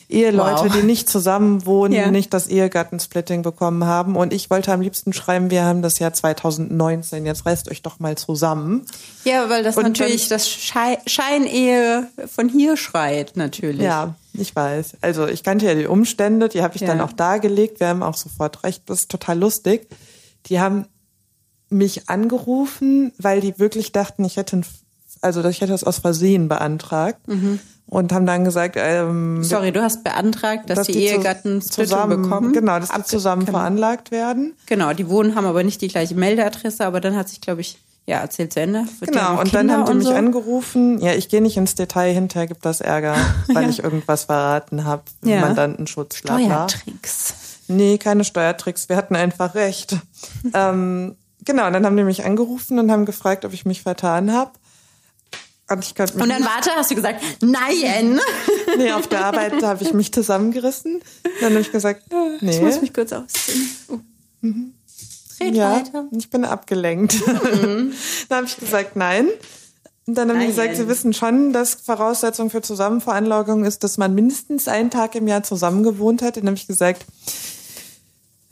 [0.10, 0.72] Eheleute, Wow.
[0.76, 2.12] die nicht zusammen wohnen, Ja.
[2.12, 4.16] nicht das Ehegattensplitting bekommen haben.
[4.16, 8.00] Und ich wollte am liebsten schreiben, wir haben das Jahr 2019, jetzt reißt euch doch
[8.00, 8.86] mal zusammen.
[9.24, 13.82] Ja, weil das Und natürlich das Schei Scheinehe von hier schreit, natürlich.
[13.82, 14.98] Ja, ich weiß.
[15.02, 17.06] Also ich kannte ja die Umstände, die habe ich dann Ja.
[17.06, 17.80] auch dargelegt.
[17.80, 19.88] Wir haben auch sofort recht, das ist total lustig.
[20.48, 20.86] Die haben
[21.70, 24.62] mich angerufen, weil die wirklich dachten, ich hätte,
[25.22, 27.22] also ich hätte das aus Versehen beantragt
[27.88, 32.22] und haben dann gesagt, ähm, Sorry, du hast beantragt, dass, die, zu- Ehegatten Splitting zusammen
[32.24, 32.54] bekommen.
[32.54, 33.60] Genau, dass die zusammen genau.
[33.60, 34.56] veranlagt werden.
[34.66, 37.78] Genau, die wohnen, haben aber nicht die gleiche Meldeadresse, aber dann hat sich, glaube ich,
[38.08, 38.86] ja, erzählt zu Ende.
[39.00, 40.14] Wird ja Genau, und dann haben die mich so.
[40.14, 41.00] angerufen.
[41.02, 43.16] Ja, ich gehe nicht ins Detail, hinterher gibt das Ärger,
[43.48, 45.04] weil ich irgendwas verraten habe.
[45.24, 45.42] Ja.
[45.42, 46.70] Mandantenschutz, bla bla.
[46.70, 47.34] Steuertricks.
[47.68, 49.98] Nee, keine Steuertricks, wir hatten einfach recht.
[50.54, 54.32] ähm, genau, und dann haben die mich angerufen und haben gefragt, ob ich mich vertan
[54.32, 54.52] habe.
[55.68, 58.20] Und Und dann warte, hast du gesagt, nein.
[58.78, 61.02] nee, auf der Arbeit habe ich mich zusammengerissen.
[61.42, 62.04] Dann habe ich gesagt,
[62.42, 62.52] nee.
[62.52, 63.70] Ich muss mich kurz ausziehen.
[63.88, 64.00] Oh.
[65.42, 66.08] Red ja, weiter.
[66.12, 67.16] ich bin abgelenkt.
[67.28, 67.94] dann
[68.32, 69.28] habe ich gesagt, nein.
[70.08, 74.14] Und dann haben die gesagt, sie wissen schon, dass Voraussetzung für Zusammenveranlagung ist, dass man
[74.14, 76.38] mindestens einen Tag im Jahr zusammengewohnt hat.
[76.38, 77.06] Dann habe ich gesagt,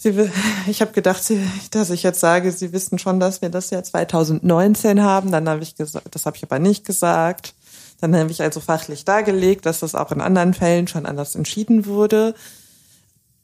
[0.03, 0.29] sie,
[0.67, 3.83] ich habe gedacht, sie, dass ich jetzt sage, sie wissen schon, dass wir das Jahr
[3.83, 5.31] 2019 haben.
[5.31, 7.55] Dann habe ich gesagt, das habe ich aber nicht gesagt.
[7.99, 11.85] Dann habe ich also fachlich dargelegt, dass das auch in anderen Fällen schon anders entschieden
[11.85, 12.35] wurde.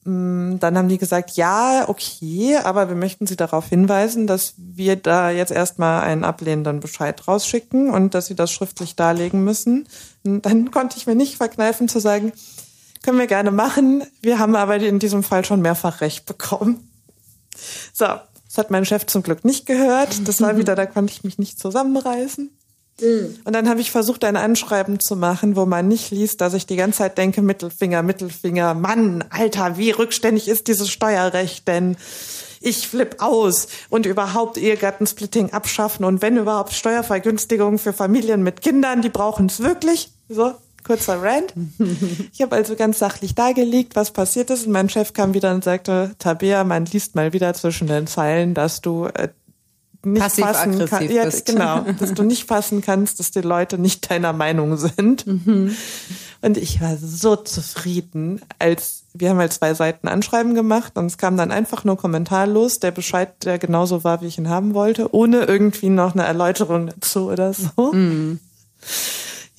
[0.04, 5.30] Dann haben die gesagt, ja, okay, aber wir möchten Sie darauf hinweisen, dass wir da
[5.30, 9.88] jetzt erstmal einen ablehnenden Bescheid rausschicken und dass Sie das schriftlich darlegen müssen.
[10.26, 12.32] Und dann konnte ich mir nicht verkneifen zu sagen,
[13.04, 14.04] können wir gerne machen.
[14.22, 16.90] Wir haben aber in diesem Fall schon mehrfach Recht bekommen.
[17.94, 20.28] So, das hat mein Chef zum Glück nicht gehört.
[20.28, 22.50] Das war wieder, da konnte ich mich nicht zusammenreißen.
[23.46, 26.66] Und dann habe ich versucht, ein Anschreiben zu machen, wo man nicht liest, dass ich
[26.66, 31.96] die ganze Zeit denke, Mittelfinger, Mittelfinger, Mann, Alter, wie rückständig ist dieses Steuerrecht denn?
[32.62, 39.02] Ich flipp aus und überhaupt Ehegattensplitting abschaffen und wenn überhaupt Steuervergünstigungen für Familien mit Kindern,
[39.02, 40.12] die brauchen es wirklich.
[40.28, 40.54] So,
[40.90, 41.54] kurzer Rant.
[42.34, 45.64] Ich habe also ganz sachlich dargelegt, was passiert ist und mein Chef kam wieder und
[45.64, 49.30] sagte, Tabea, man liest mal wieder zwischen den Zeilen, dass du äh,
[50.04, 51.48] nicht fassen Passiv-aggressiv kannst.
[51.50, 55.28] Ja, genau, dass du nicht fassen kannst, dass die Leute nicht deiner Meinung sind.
[55.28, 55.76] Mhm.
[56.42, 61.20] Und ich war so zufrieden, als wir haben halt zwei Seiten Anschreiben gemacht und es
[61.20, 65.14] kam dann einfach nur kommentarlos der Bescheid, der genauso war, wie ich ihn haben wollte,
[65.14, 67.94] ohne irgendwie noch eine Erläuterung dazu oder so.
[67.94, 68.40] Mhm.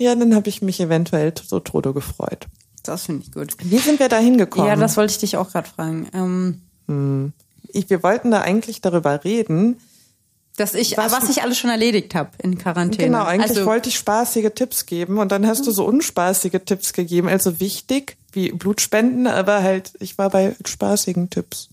[0.00, 2.46] Ja, dann habe ich mich eventuell so Tode gefreut.
[2.84, 3.54] Das finde ich gut.
[3.62, 4.66] Wie sind wir da hingekommen?
[4.66, 6.08] Ja, das wollte ich dich auch gerade fragen.
[6.88, 7.32] Ähm,
[7.68, 9.78] ich, wir wollten da eigentlich darüber reden,
[10.56, 13.08] dass ich, Was- was, ich alles schon erledigt habe in Quarantäne.
[13.08, 16.94] Genau, eigentlich also, wollte ich spaßige Tipps geben und dann hast du so unspaßige Tipps
[16.94, 21.68] gegeben, also wichtig wie Blutspenden, aber halt, ich war bei spaßigen Tipps.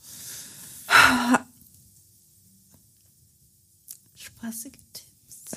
[4.15, 4.86] Spaßige Tipps.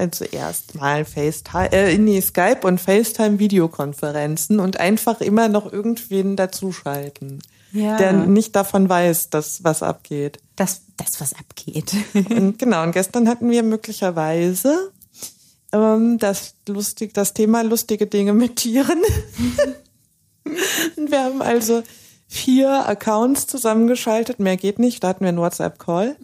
[0.00, 7.42] Also erstmal FaceTime, äh, nee, Skype und FaceTime Videokonferenzen und einfach immer noch irgendwen dazuschalten,
[7.72, 7.98] Ja.
[7.98, 10.38] der nicht davon weiß, dass was abgeht.
[10.56, 11.92] Das, das was abgeht.
[12.14, 14.90] Und genau, und gestern hatten wir möglicherweise
[15.72, 19.02] ähm, das lustig, das Thema lustige Dinge mit Tieren.
[20.96, 21.82] und wir haben also
[22.26, 26.16] vier Accounts zusammengeschaltet, mehr geht nicht, da hatten wir einen WhatsApp-Call.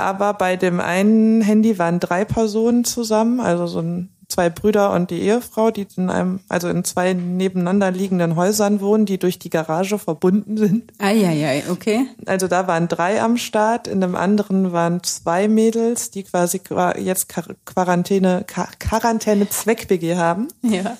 [0.00, 5.10] Aber bei dem einen Handy waren drei Personen zusammen, also so ein, zwei Brüder und
[5.10, 9.50] die Ehefrau, die in einem, also in zwei nebeneinander liegenden Häusern wohnen, die durch die
[9.50, 10.92] Garage verbunden sind.
[10.98, 12.06] Eieiei, okay.
[12.26, 16.96] Also da waren drei am Start, in dem anderen waren zwei Mädels, die quasi qua-
[16.96, 20.46] jetzt Quar- Quarantäne, Quar- Quarantäne Zweck-WG haben.
[20.62, 20.96] Ja.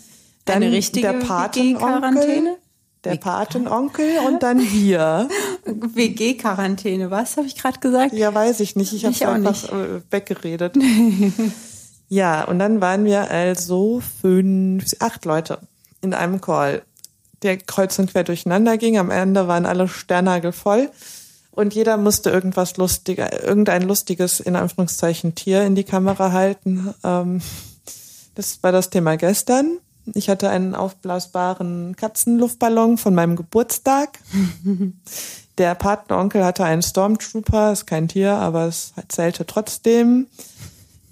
[0.47, 2.57] Dann Eine richtige der Patenonkel?
[3.05, 5.29] Der Patenonkel und dann wir.
[5.65, 8.13] WG-Quarantäne, was habe ich gerade gesagt?
[8.13, 8.93] Ja, weiß ich nicht.
[8.93, 10.77] Ich habe auch einfach äh, weggeredet.
[12.09, 15.59] ja, und dann waren wir also fünf, acht Leute
[16.03, 16.83] in einem Call,
[17.43, 18.99] der kreuz und quer durcheinander ging.
[18.99, 20.53] Am Ende waren alle Sternagel
[21.53, 26.95] und jeder musste irgendwas lustiger, irgendein lustiges in Anführungszeichen Tier in die Kamera halten.
[27.03, 27.41] Ähm,
[28.35, 29.79] das war das Thema gestern.
[30.15, 34.19] Ich hatte einen aufblasbaren Katzenluftballon von meinem Geburtstag.
[35.59, 40.27] Der Patenonkel hatte einen Stormtrooper, ist kein Tier, aber es zählte trotzdem.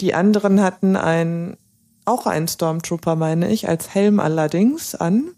[0.01, 1.57] Die anderen hatten ein,
[2.05, 5.33] auch einen Stormtrooper, meine ich, als Helm allerdings an.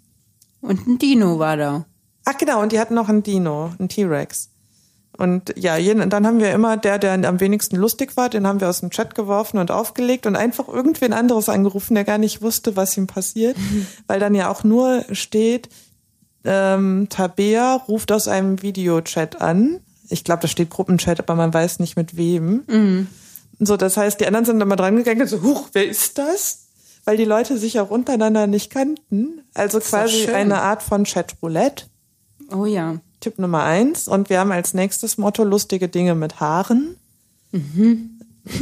[0.61, 1.87] Und ein Dino war da.
[2.25, 4.51] Ach genau, und die hatten noch einen Dino, einen T-Rex.
[5.21, 8.63] Und ja, jeden, dann haben wir immer der, der am wenigsten lustig war, den haben
[8.63, 12.41] wir aus dem Chat geworfen und aufgelegt und einfach irgendwen anderes angerufen, der gar nicht
[12.41, 13.55] wusste, was ihm passiert,
[14.07, 15.69] weil dann ja auch nur steht,
[16.43, 19.81] ähm, Tabea ruft aus einem Videochat an.
[20.09, 22.63] Ich glaube, da steht Gruppenchat, aber man weiß nicht mit wem.
[23.59, 26.69] So, das heißt, die anderen sind immer dran gegangen und so, huch, wer ist das?
[27.05, 29.43] Weil die Leute sich auch untereinander nicht kannten.
[29.53, 31.85] Also quasi eine Art von Chatroulette.
[32.51, 33.01] Oh ja.
[33.21, 34.09] Tipp Nummer eins.
[34.09, 36.97] Und wir haben als nächstes Motto lustige Dinge mit Haaren.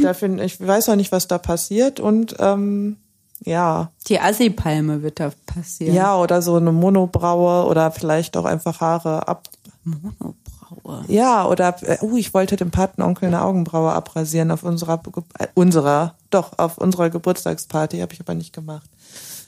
[0.01, 1.99] Da find, ich weiß noch nicht, was da passiert.
[1.99, 2.97] Und ähm,
[3.45, 5.95] ja, Die Assi-Palme wird da passieren.
[5.95, 9.47] ja, oder so eine Monobraue oder vielleicht auch einfach Haare ab.
[9.83, 11.05] Monobraue.
[11.07, 15.01] Ja, oder äh, uh, ich wollte dem Patenonkel eine Augenbraue abrasieren auf unserer
[15.37, 18.89] äh, unserer, doch, auf unserer Geburtstagsparty, habe ich aber nicht gemacht.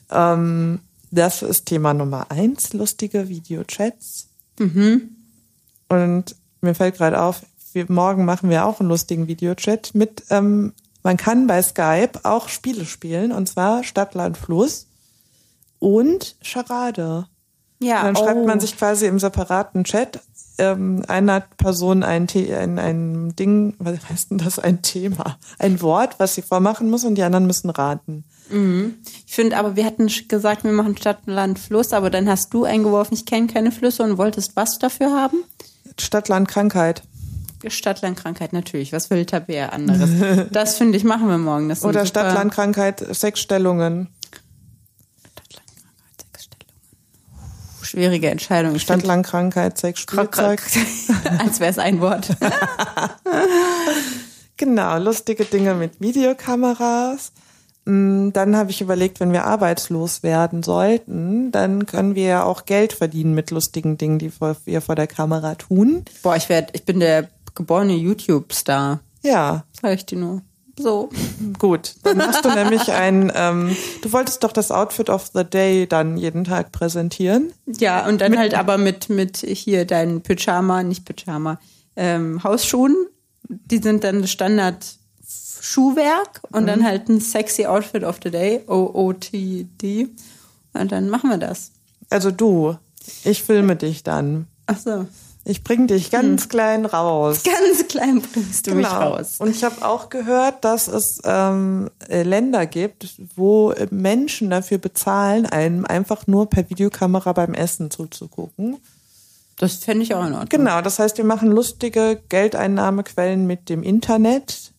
[0.10, 0.80] Ähm,
[1.12, 4.28] das ist Thema Nummer eins, lustige Videochats.
[5.90, 7.42] Und mir fällt gerade auf,
[7.74, 12.48] wir, morgen machen wir auch einen lustigen Videochat mit, ähm, man kann bei Skype auch
[12.48, 14.88] Spiele spielen, und zwar Stadt, Land, Fluss
[15.80, 17.28] und Charade.
[17.80, 18.46] Ja, Und dann schreibt oh.
[18.46, 20.20] man sich quasi im separaten Chat
[20.58, 25.82] ähm, einer Person ein, The ein, ein Ding, was heißt denn das, ein Thema, ein
[25.82, 28.26] Wort, was sie vormachen muss und die anderen müssen raten.
[29.26, 32.66] Ich finde aber, wir hatten gesagt, wir machen Stadt, Land, Fluss, aber dann hast du
[32.66, 35.38] eingeworfen, ich kenne keine Flüsse und wolltest was dafür haben?
[35.98, 37.04] Stadt, Land, Krankheit.
[37.68, 38.92] Stadt, Land, Krankheit, natürlich.
[38.92, 40.48] Was will Tabea anderes?
[40.52, 41.72] das finde ich, machen wir morgen.
[41.84, 44.10] Oder Stadt, Land, Krankheit, Sexstellungen.
[45.22, 46.76] Stadt, Land, Krankheit, Sexstellungen.
[47.80, 48.74] Puh, Schwierige Entscheidung.
[48.76, 50.62] Ich Stadt, find- Land, Krankheit, Sex, Spielzeug.
[51.40, 52.30] Als wäre es ein Wort.
[54.58, 57.32] Genau, lustige Dinge mit Videokameras.
[57.86, 62.66] Mm, Dann habe ich überlegt, wenn wir arbeitslos werden sollten, dann können wir ja auch
[62.66, 64.32] Geld verdienen mit lustigen Dingen, die
[64.66, 66.06] wir vor der Kamera tun.
[66.22, 69.00] Boah, ich werd, ich bin der geborene YouTube-Star.
[69.24, 70.42] Ja, Sag ich dir nur.
[70.78, 71.10] So.
[71.60, 71.96] gut.
[72.04, 76.18] Dann machst du nämlich ein, ähm, du wolltest doch das Outfit of the Day dann
[76.18, 77.54] jeden Tag präsentieren.
[77.66, 81.60] Ja, und dann halt aber mit, mit hier deinen Pyjama, nicht Pyjama,
[81.96, 82.96] ähm, Hausschuhen.
[83.48, 84.86] Die sind dann Standard
[85.62, 90.10] Schuhwerk und dann halt ein sexy Outfit of the Day, O-O-T-D.
[90.74, 91.72] Und dann machen wir das.
[92.10, 92.78] Also du,
[93.24, 94.48] ich filme dich dann.
[94.66, 95.06] Ach so.
[95.44, 97.42] Ich bring dich ganz klein raus.
[97.44, 99.38] Ganz klein bringst du mich raus.
[99.40, 104.78] Und ich habe auch gehört, dass es ähm, äh, Länder gibt, wo äh, Menschen dafür
[104.78, 108.78] bezahlen, einem einfach nur per Videokamera beim Essen zuzugucken.
[109.58, 110.50] Das fände ich auch in Ordnung.
[110.50, 114.72] Genau, das heißt, wir machen lustige Geldeinnahmequellen mit dem Internet.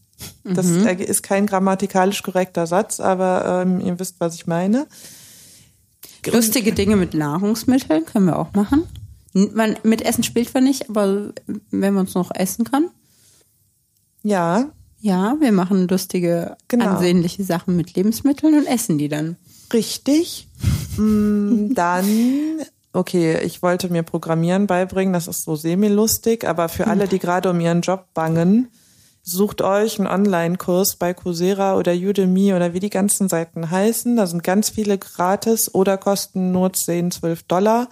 [0.45, 0.87] Das Mhm.
[0.87, 4.87] ist kein grammatikalisch korrekter Satz, aber ähm, ihr wisst, was ich meine.
[6.31, 8.85] Lustige Dinge mit Nahrungsmitteln können wir auch machen.
[9.33, 11.33] Man, mit Essen spielt man nicht, aber
[11.71, 12.91] wenn man es noch essen kann.
[14.23, 14.71] Ja,
[15.01, 16.87] Ja, wir machen lustige, Genau.
[16.91, 19.37] ansehnliche Sachen mit Lebensmitteln und essen die dann.
[19.73, 20.49] Richtig.
[20.97, 22.61] Mm, Dann,
[22.93, 27.51] okay, ich wollte mir Programmieren beibringen, das ist so semi-lustig, aber für alle, die gerade
[27.51, 28.69] um ihren Job bangen,
[29.25, 34.15] sucht euch einen Online-Kurs bei Coursera oder Udemy oder wie die ganzen Seiten heißen.
[34.17, 37.89] Da sind ganz viele gratis oder kosten nur 10, 12 Dollar.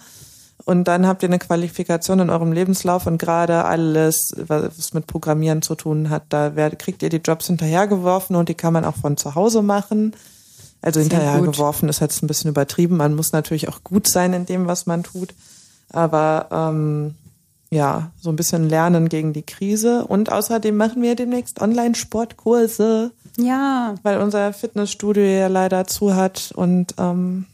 [0.65, 5.61] Und dann habt ihr eine Qualifikation in eurem Lebenslauf und gerade alles, was mit Programmieren
[5.61, 9.17] zu tun hat, da kriegt ihr die Jobs hinterhergeworfen und die kann man auch von
[9.17, 10.13] zu Hause machen.
[10.81, 12.97] Also hinterhergeworfen ist jetzt ein bisschen übertrieben.
[12.97, 15.33] Man muss natürlich auch gut sein in dem, was man tut.
[15.91, 17.15] Aber ähm,
[17.69, 20.05] ja, so ein bisschen lernen gegen die Krise.
[20.05, 23.11] Und außerdem machen wir demnächst Online-Sportkurse.
[23.37, 23.95] Ja.
[24.01, 27.45] Weil unser Fitnessstudio ja leider zu hat und ähm,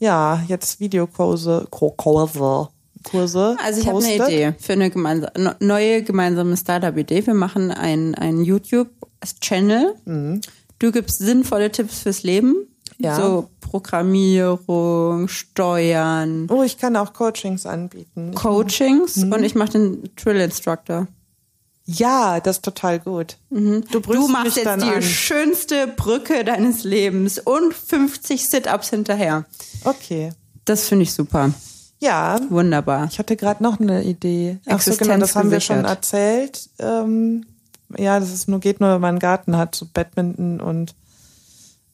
[0.00, 2.68] ja, jetzt Videokurse, Kurse.
[3.04, 7.26] Kurse also ich habe eine Idee für eine gemeinsame, neue gemeinsame Startup-Idee.
[7.26, 9.94] Wir machen einen, YouTube-Channel.
[10.04, 10.40] Mhm.
[10.78, 12.66] Du gibst sinnvolle Tipps fürs Leben.
[12.98, 13.16] Ja.
[13.16, 16.48] So Programmierung, Steuern.
[16.50, 18.34] Oh, ich kann auch Coachings anbieten.
[18.34, 19.32] Coachings mhm.
[19.32, 21.06] und ich mache den Drill Instructor.
[21.96, 23.36] Ja, das ist total gut.
[23.50, 23.84] Mhm.
[23.90, 25.02] Du, du, machst jetzt die an.
[25.02, 29.44] schönste Brücke deines Lebens und 50 Sit-ups hinterher.
[29.84, 30.32] Okay.
[30.64, 31.52] Das finde ich super.
[31.98, 32.40] Ja.
[32.48, 33.08] Wunderbar.
[33.10, 34.58] Ich hatte gerade noch eine Idee.
[34.66, 36.70] Ach so, genau, das haben wir schon erzählt.
[36.78, 37.44] Ähm,
[37.96, 40.94] ja, das ist nur geht nur, wenn man einen Garten hat, so Badminton und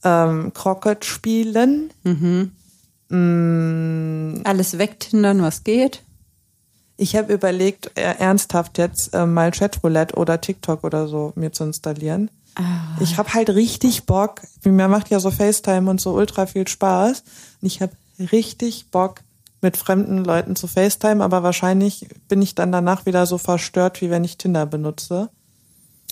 [0.05, 1.91] ähm, Crockett spielen.
[2.05, 2.53] Mhm.
[3.09, 4.43] Mm.
[4.45, 6.03] Alles wegtindern, was geht.
[6.97, 11.65] Ich habe überlegt, äh, ernsthaft jetzt äh, mal Chatroulette oder TikTok oder so mir zu
[11.65, 12.31] installieren.
[12.55, 12.97] Ah.
[13.01, 14.41] Ich habe halt richtig Bock.
[14.65, 17.23] Mir macht ja so FaceTime und so ultra viel Spaß.
[17.61, 17.93] Und ich habe
[18.33, 19.21] richtig Bock,
[19.63, 24.11] mit fremden Leuten zu FaceTime, aber wahrscheinlich bin ich dann danach wieder so verstört, wie
[24.11, 25.31] wenn ich Tinder benutze.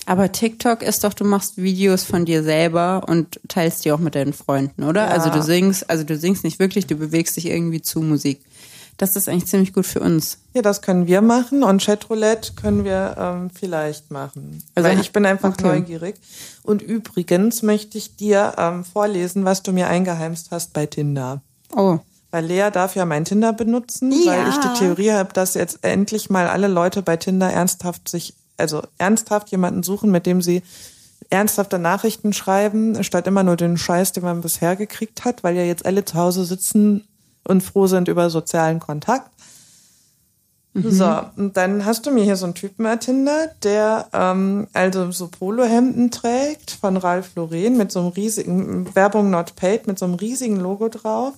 [0.07, 4.13] Aber TikTok ist doch, du machst Videos von dir selber und teilst die auch mit
[4.13, 5.05] deinen Freunden, oder?
[5.05, 5.11] Ja.
[5.11, 8.41] Also du singst, also du singst nicht wirklich, du bewegst dich irgendwie zu Musik.
[8.97, 10.37] Das ist eigentlich ziemlich gut für uns.
[10.53, 14.63] Ja, das können wir machen und Chatroulette können wir ähm, vielleicht machen.
[14.73, 15.67] Also Weil ich bin einfach okay.
[15.67, 16.15] neugierig.
[16.63, 21.41] Und übrigens möchte ich dir ähm, vorlesen, was du mir eingeheimst hast bei Tinder.
[21.75, 21.99] Oh.
[22.31, 24.31] Weil Lea darf ja mein Tinder benutzen, ja.
[24.31, 28.33] weil ich die Theorie habe, dass jetzt endlich mal alle Leute bei Tinder ernsthaft sich
[28.57, 30.63] also ernsthaft jemanden suchen, mit dem sie
[31.29, 35.63] ernsthafte Nachrichten schreiben, statt immer nur den Scheiß, den man bisher gekriegt hat, weil ja
[35.63, 37.07] jetzt alle zu Hause sitzen
[37.47, 39.29] und froh sind über sozialen Kontakt.
[40.75, 40.91] Mhm.
[40.91, 45.29] So, und dann hast du mir hier so einen Typen ertindert, der ähm, also so
[45.29, 50.15] Polohemden trägt von Ralph Lauren mit so einem riesigen, Werbung not paid, mit so einem
[50.15, 51.33] riesigen Logo drauf.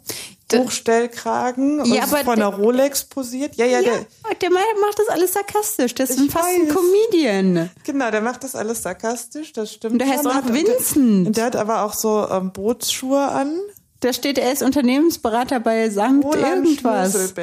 [0.52, 3.58] Hochstellkragen ja, und von der Rolex posiert.
[3.58, 5.94] Ja, ja, ja der, der macht das alles sarkastisch.
[5.94, 6.62] Der ist fast weiß.
[6.62, 7.70] ein Comedian.
[7.84, 9.94] Genau, der macht das alles sarkastisch, das stimmt.
[9.94, 11.28] Und der heißt auch Vincent.
[11.28, 13.60] Und der, der, hat aber auch so ähm, Bootsschuhe an.
[14.00, 17.34] Da steht, er ist Unternehmensberater bei Sankt Roland irgendwas.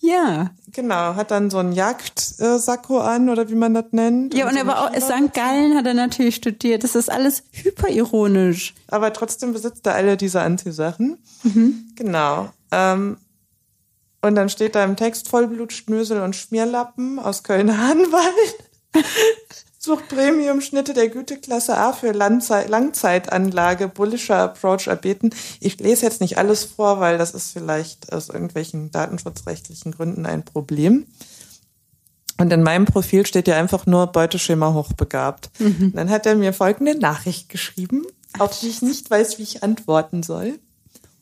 [0.00, 0.50] Ja.
[0.72, 4.34] Genau, hat dann so einen Jagdsacko an oder wie man das nennt.
[4.34, 5.34] Ja, und, und so er war auch, St.
[5.34, 6.84] Gallen hat er natürlich studiert.
[6.84, 8.74] Das ist alles hyperironisch.
[8.88, 11.18] Aber trotzdem besitzt er alle diese Anziehsachen.
[11.42, 11.92] Mhm.
[11.96, 12.50] Genau.
[12.72, 13.18] Ähm,
[14.22, 18.54] und dann steht da im Text Vollblutschnösel und Schmierlappen aus Köln-Hahnwald.
[19.82, 25.30] Sucht Premium-Schnitte der Güteklasse A für Langzeit Langzeitanlage, bullischer Approach erbeten.
[25.58, 30.44] Ich lese jetzt nicht alles vor, weil das ist vielleicht aus irgendwelchen datenschutzrechtlichen Gründen ein
[30.44, 31.06] Problem.
[32.36, 35.48] Und in meinem Profil steht ja einfach nur Beuteschema hochbegabt.
[35.58, 35.94] Mhm.
[35.96, 38.04] Dann hat er mir folgende Nachricht geschrieben,
[38.38, 40.58] auf die ich nicht weiß, wie ich antworten soll.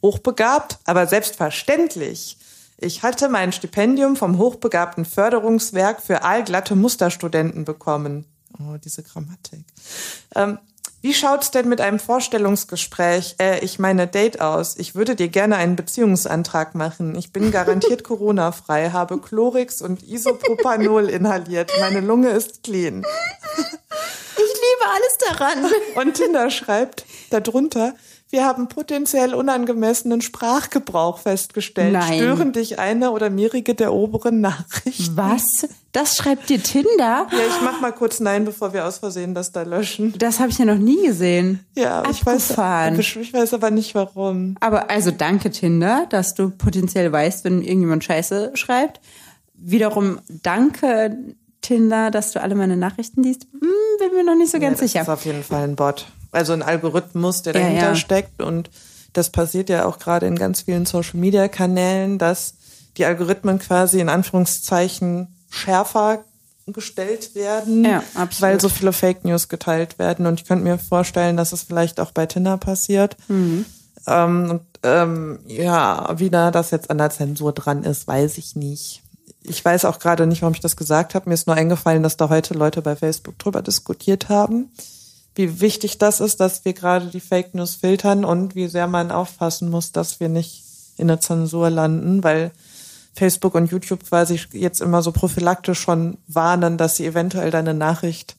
[0.02, 2.38] Hochbegabt, aber selbstverständlich.
[2.76, 8.24] Ich hatte mein Stipendium vom Hochbegabten Förderungswerk für allglatte Musterstudenten bekommen.
[8.59, 9.64] Oh, diese Grammatik.
[10.34, 10.59] Ähm,
[11.01, 14.76] wie schaut's denn mit einem Vorstellungsgespräch, äh, ich meine Date aus?
[14.78, 17.14] Ich würde dir gerne einen Beziehungsantrag machen.
[17.14, 21.70] Ich bin garantiert Corona-frei, habe Chlorix und Isopropanol inhaliert.
[21.78, 23.05] Meine Lunge ist clean.
[24.36, 25.72] Ich liebe alles daran.
[25.94, 27.94] Und Tinder schreibt darunter,
[28.31, 31.95] wir haben potenziell unangemessenen Sprachgebrauch festgestellt.
[31.95, 32.18] Nein.
[32.18, 35.16] Stören dich eine oder mehrere der oberen Nachrichten?
[35.16, 35.66] Was?
[35.93, 37.26] Das schreibt dir Tinder?
[37.31, 40.12] Ja, ich mach mal kurz Nein, bevor wir aus Versehen das da löschen.
[40.18, 41.64] Das habe ich ja noch nie gesehen.
[41.74, 42.51] Ja, ich weiß,
[42.99, 44.57] ich weiß aber nicht warum.
[44.61, 49.01] Aber also danke Tinder, dass du potenziell weißt, wenn irgendjemand Scheiße schreibt.
[49.55, 51.16] Wiederum danke
[51.62, 53.47] Tinder, dass du alle meine Nachrichten liest.
[53.53, 54.99] Hm, bin mir noch nicht so ganz ja, das sicher.
[54.99, 57.97] Das ist auf jeden Fall ein Bot also ein Algorithmus, der dahinter ja, ja.
[57.97, 58.43] steckt.
[58.43, 58.70] Und
[59.12, 62.55] das passiert ja auch gerade in ganz vielen Social-Media-Kanälen, dass
[62.97, 66.24] die Algorithmen quasi in Anführungszeichen schärfer
[66.66, 68.03] gestellt werden, ja,
[68.41, 70.26] weil so viele Fake News geteilt werden.
[70.26, 73.16] Und ich könnte mir vorstellen, dass es vielleicht auch bei Tinder passiert.
[73.29, 73.64] Mhm.
[74.07, 78.55] Ähm, und ähm, ja, wie da das jetzt an der Zensur dran ist, weiß ich
[78.55, 79.03] nicht.
[79.43, 81.29] ich weiß auch gerade nicht, warum ich das gesagt habe.
[81.29, 84.70] Mir ist nur eingefallen, dass da heute Leute bei Facebook drüber diskutiert haben,
[85.39, 89.12] wie wichtig das ist, dass wir gerade die Fake News filtern und wie sehr man
[89.12, 90.64] aufpassen muss, dass wir nicht
[90.97, 92.51] in der Zensur landen, weil
[93.14, 98.34] Facebook und YouTube quasi jetzt immer so prophylaktisch schon warnen, dass sie eventuell deine Nachricht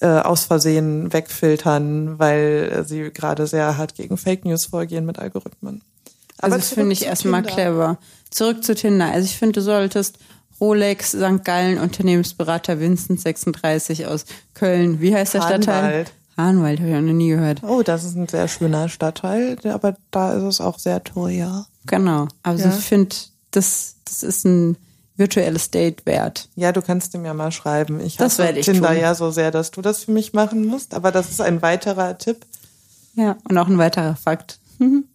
[0.00, 5.82] äh, aus Versehen wegfiltern, weil sie gerade sehr hart gegen Fake News vorgehen mit Algorithmen.
[6.38, 7.98] Also das finde ich erstmal clever.
[8.30, 9.12] Zurück zu Tinder.
[9.12, 10.18] Also ich finde, du solltest
[10.60, 11.44] Rolex St.
[11.44, 14.24] Gallen Unternehmensberater Vincent 36 aus
[14.54, 15.00] Köln.
[15.00, 15.82] Wie heißt der Stadtteil?
[15.82, 16.12] Hahnwald.
[16.36, 17.62] Hahnwald, habe ich auch noch nie gehört.
[17.62, 21.66] Oh, das ist ein sehr schöner Stadtteil, aber da ist es auch sehr teuer.
[21.86, 22.26] Genau.
[22.42, 22.74] Also Ja.
[22.76, 23.14] ich finde,
[23.52, 24.76] das, das ist ein
[25.16, 26.48] virtuelles Date wert.
[26.56, 28.00] Ja, du kannst ihm ja mal schreiben.
[28.00, 28.98] Ich Das werde ich Tinder tun.
[28.98, 32.18] ja so sehr, dass du das für mich machen musst, aber das ist ein weiterer
[32.18, 32.44] Tipp.
[33.14, 33.36] Ja.
[33.48, 34.58] Und auch ein weiterer Fakt.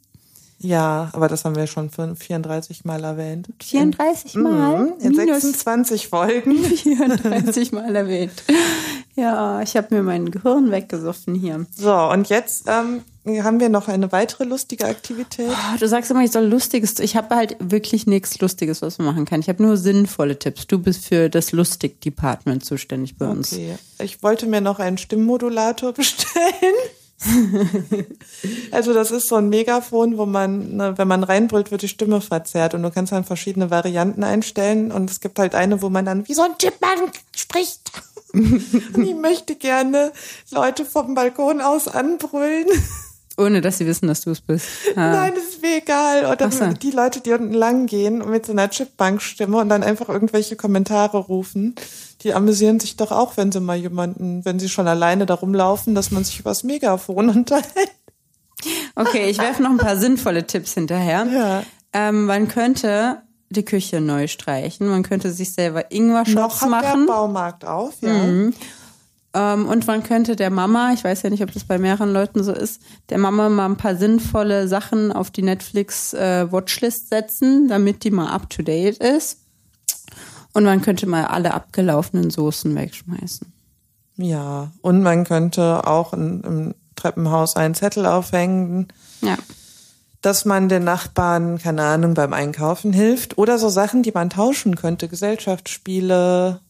[0.62, 3.48] Ja, aber das haben wir schon für 34 Mal erwähnt.
[3.64, 4.78] 34 Mal?
[4.80, 6.56] Mhm, In Minus 26 Folgen.
[6.64, 8.44] 34 Mal erwähnt.
[9.16, 11.66] Ja, ich habe mir mein Gehirn weggesoffen hier.
[11.78, 13.02] So, und jetzt ähm,
[13.44, 15.50] haben wir noch eine weitere lustige Aktivität.
[15.50, 17.00] Oh, Du sagst immer, ich soll Lustiges.
[17.00, 19.40] Ich habe halt wirklich nichts Lustiges, was man machen kann.
[19.42, 20.68] Ich habe nur sinnvolle Tipps.
[20.68, 23.54] Du bist für das Lustig-Department zuständig bei uns.
[23.54, 23.78] Okay.
[24.02, 26.44] Ich wollte mir noch einen Stimmmodulator bestellen.
[28.72, 32.22] also das ist so ein Megafon, wo man, ne, wenn man reinbrüllt, wird die Stimme
[32.22, 36.06] verzerrt und du kannst dann verschiedene Varianten einstellen und es gibt halt eine, wo man
[36.06, 37.92] dann wie so ein Chipmunk spricht.
[38.34, 40.12] und ich möchte gerne
[40.52, 42.68] Leute vom Balkon aus anbrüllen.
[43.40, 44.68] Ohne, dass sie wissen, dass du es bist.
[44.96, 45.12] Ah.
[45.12, 46.26] Nein, das ist mir egal.
[46.26, 46.68] Oder Ach so.
[46.74, 50.56] die Leute, die unten lang gehen und mit so einer Chipbank-Stimme und dann einfach irgendwelche
[50.56, 51.76] Kommentare rufen,
[52.22, 55.96] die amüsieren sich doch auch, wenn sie mal jemanden, wenn sie schon alleine da rumlaufen,
[55.96, 57.92] dass man sich übers Megafon unterhält.
[58.96, 61.26] Okay, ich werfe noch ein paar sinnvolle Tipps hinterher.
[61.32, 61.64] Ja.
[61.94, 64.88] Ähm, man könnte die Küche neu streichen.
[64.88, 67.06] Man könnte sich selber Ingwer-Shots Noch hat machen.
[67.08, 68.10] der Baumarkt auf, ja.
[68.10, 68.54] Ähm,
[69.32, 72.52] und man könnte der Mama, ich weiß ja nicht, ob das bei mehreren Leuten so
[72.52, 78.32] ist, der Mama mal ein paar sinnvolle Sachen auf die Netflix-Watchlist setzen, damit die mal
[78.32, 79.38] up to date ist.
[80.54, 83.54] Und man könnte mal alle abgelaufenen Soßen wegschmeißen.
[84.18, 84.72] Ja.
[84.82, 88.88] Und man könnte auch im Treppenhaus einen Zettel aufhängen,
[89.22, 89.38] Ja.
[90.22, 93.38] dass man den Nachbarn, keine Ahnung, beim Einkaufen hilft.
[93.38, 95.08] Oder so Sachen, die man tauschen könnte.
[95.08, 96.62] Gesellschaftsspiele.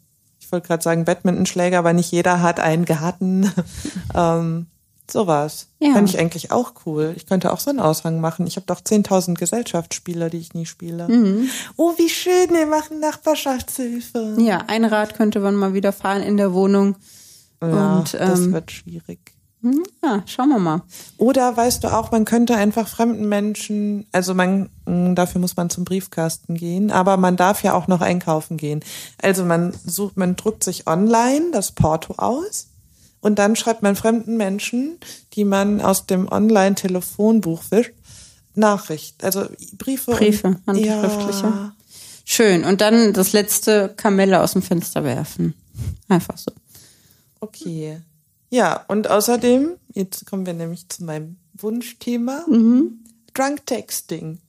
[0.50, 3.52] Ich wollte gerade sagen Badmintonschläger, aber nicht jeder hat einen Garten.
[4.16, 4.66] ähm,
[5.08, 5.68] sowas.
[5.78, 5.94] Ja.
[5.94, 7.14] Fände ich eigentlich auch cool.
[7.16, 8.48] Ich könnte auch so einen Aushang machen.
[8.48, 11.08] Ich habe doch 10.000 Gesellschaftsspiele, die ich nie spiele.
[11.78, 14.38] Oh, wie schön, wir machen Nachbarschaftshilfe.
[14.40, 16.96] Ja, ein Rad könnte man mal wieder fahren in der Wohnung.
[17.62, 19.20] Ja, Und, das ähm, wird schwierig.
[19.62, 20.82] Hm, Ja, schauen wir mal.
[21.18, 25.70] Oder weißt du auch, man könnte einfach fremden Menschen, also man, mh, dafür muss man
[25.70, 28.80] zum Briefkasten gehen, aber man darf ja auch noch einkaufen gehen.
[29.22, 32.68] Also man sucht, man druckt sich online das Porto aus
[33.20, 34.98] und dann schreibt man fremden Menschen,
[35.34, 37.92] die man aus dem Online-Telefonbuch wischt,
[38.56, 39.46] Nachricht, also
[39.78, 40.12] Briefe.
[40.12, 41.44] Briefe, und, handschriftliche.
[41.44, 41.76] Ja,
[42.26, 42.64] Schön.
[42.64, 45.56] Und dann das letzte Kamelle aus dem Fenster werfen.
[46.08, 46.52] Einfach so.
[47.40, 48.02] okay.
[48.50, 53.00] Ja, und außerdem, jetzt kommen wir nämlich zu meinem Wunschthema, Mhm.
[53.34, 54.40] Drunk Texting.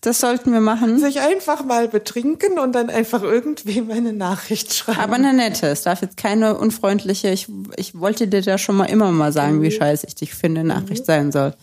[0.00, 0.98] Das sollten wir machen.
[0.98, 4.98] sich einfach mal betrinken und dann einfach irgendwem eine Nachricht schreiben.
[4.98, 5.68] Aber eine nette.
[5.68, 9.58] Es darf jetzt keine unfreundliche, ich, ich wollte dir da schon mal immer mal sagen,
[9.58, 9.62] Mhm.
[9.62, 11.54] wie scheiße ich dich finde, Nachricht sein soll.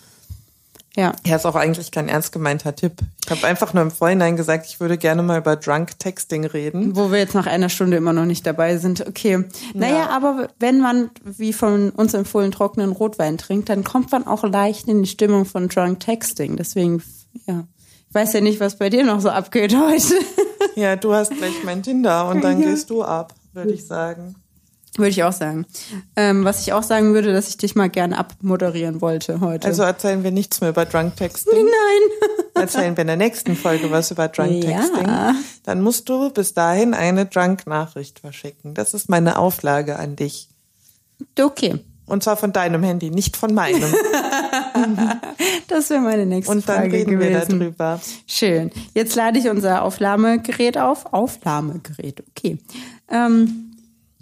[0.95, 1.13] Ja.
[1.25, 2.93] ja, ist auch eigentlich kein ernst gemeinter Tipp.
[3.23, 6.95] Ich habe einfach nur im Vorhinein gesagt, ich würde gerne mal über Drunk Texting reden.
[6.95, 9.07] Wo wir jetzt nach einer Stunde immer noch nicht dabei sind.
[9.07, 9.45] Okay.
[9.75, 14.43] Naja, aber wenn man, wie von uns empfohlen, trockenen Rotwein trinkt, dann kommt man auch
[14.43, 16.57] leicht in die Stimmung von Drunk Texting.
[16.57, 17.03] Deswegen,
[17.45, 17.65] ja.
[18.09, 20.15] Ich weiß ja nicht, was bei dir noch so abgeht heute.
[20.75, 22.69] Ja, du hast gleich mein Tinder und dann Ja.
[22.69, 24.35] gehst du ab, würde ich sagen.
[24.97, 25.65] Würde ich auch sagen.
[26.15, 29.67] Ähm, was ich auch sagen würde, dass ich dich mal gerne abmoderieren wollte heute.
[29.67, 31.53] Also erzählen wir nichts mehr über Drunk Texting.
[31.55, 32.35] nein.
[32.55, 34.79] Erzählen wir in der nächsten Folge was über Drunk Ja.
[34.81, 35.07] Texting.
[35.63, 38.73] Dann musst du bis dahin eine Drunk-Nachricht verschicken.
[38.73, 40.49] Das ist meine Auflage an dich.
[41.39, 41.79] Okay.
[42.05, 43.93] Und zwar von deinem Handy, nicht von meinem.
[45.67, 47.59] Das wäre meine nächste Und dann Frage reden wir gewesen.
[47.59, 47.99] darüber.
[48.25, 48.71] Schön.
[48.95, 51.13] Jetzt lade ich unser Aufnahmegerät auf.
[51.13, 52.57] Aufnahmegerät, okay.
[53.09, 53.75] Ähm,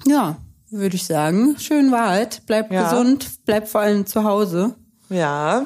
[0.06, 0.38] ja,
[0.70, 1.56] würde ich sagen.
[1.60, 2.42] Schön Wahrheit.
[2.46, 2.84] Bleib Ja.
[2.90, 4.76] gesund, bleib vor allem zu Hause.
[5.10, 5.66] Ja,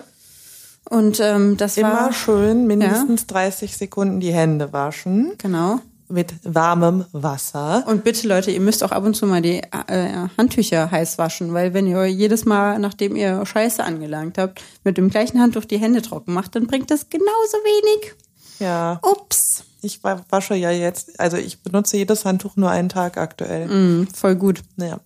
[0.89, 5.79] Und ähm, das immer war schön mindestens 30 Sekunden die Hände waschen genau.
[6.09, 7.83] mit warmem Wasser.
[7.87, 11.53] Und bitte Leute, ihr müsst auch ab und zu mal die äh, Handtücher heiß waschen,
[11.53, 15.77] weil wenn ihr jedes Mal, nachdem ihr Scheiße angelangt habt, mit dem gleichen Handtuch die
[15.77, 18.13] Hände trocken macht, dann bringt das genauso wenig.
[18.61, 18.99] Ja.
[19.03, 19.63] Ups.
[19.81, 23.67] Ich wa- wasche ja jetzt, also ich benutze jedes Handtuch nur einen Tag aktuell.
[23.67, 24.61] Mm, voll gut.
[24.77, 24.99] Ja.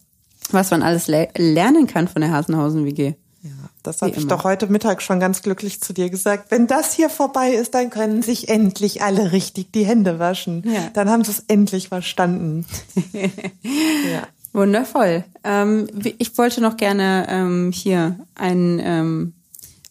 [0.51, 3.14] Was man alles le lernen kann von der Hasenhausen-WG.
[3.43, 3.51] Ja,
[3.84, 6.49] das habe ich doch heute Mittag schon ganz glücklich zu dir gesagt.
[6.51, 10.64] Wenn das hier vorbei ist, dann können sich endlich alle richtig die Hände waschen.
[10.66, 10.89] Ja.
[10.93, 12.66] Dann haben sie es endlich verstanden.
[13.14, 14.24] ja.
[14.51, 15.24] Wundervoll.
[15.43, 15.88] Ähm,
[16.18, 19.34] ich wollte noch gerne ähm, hier einen, ähm,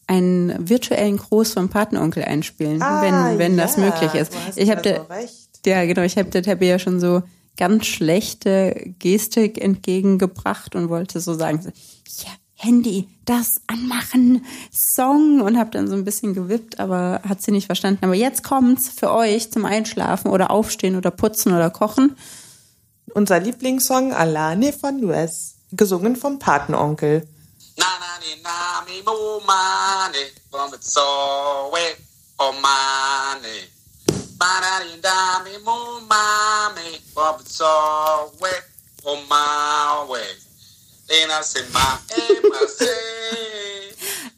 [0.06, 4.32] einen virtuellen Gruß vom Patenonkel einspielen, wenn, wenn das Ah, ja, möglich ist.
[4.56, 5.60] Ich habe wieder der, so recht.
[5.66, 7.22] ja genau, ich habe der Tabby ja schon so
[7.56, 11.60] ganz schlechte Gestik entgegengebracht und wollte so sagen,
[12.18, 17.50] ja, Handy, das anmachen, Song und habe dann so ein bisschen gewippt, aber hat sie
[17.50, 18.04] nicht verstanden.
[18.04, 22.16] Aber jetzt kommt's für euch zum Einschlafen oder Aufstehen oder Putzen oder Kochen.
[23.12, 27.26] Unser Lieblingssong Alane von Lues, gesungen vom Patenonkel.
[27.76, 31.84] Nanani nami mumane from the sowe
[32.38, 33.56] omane.
[34.38, 38.50] Manani nami mumame from the sowe
[39.04, 40.22] omawe.
[41.10, 42.94] Ena se ma ema se.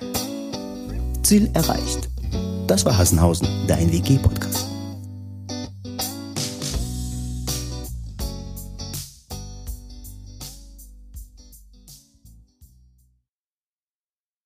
[1.23, 2.09] Ziel erreicht.
[2.67, 4.74] Das war Hassenhausen, dein WG-Podcast.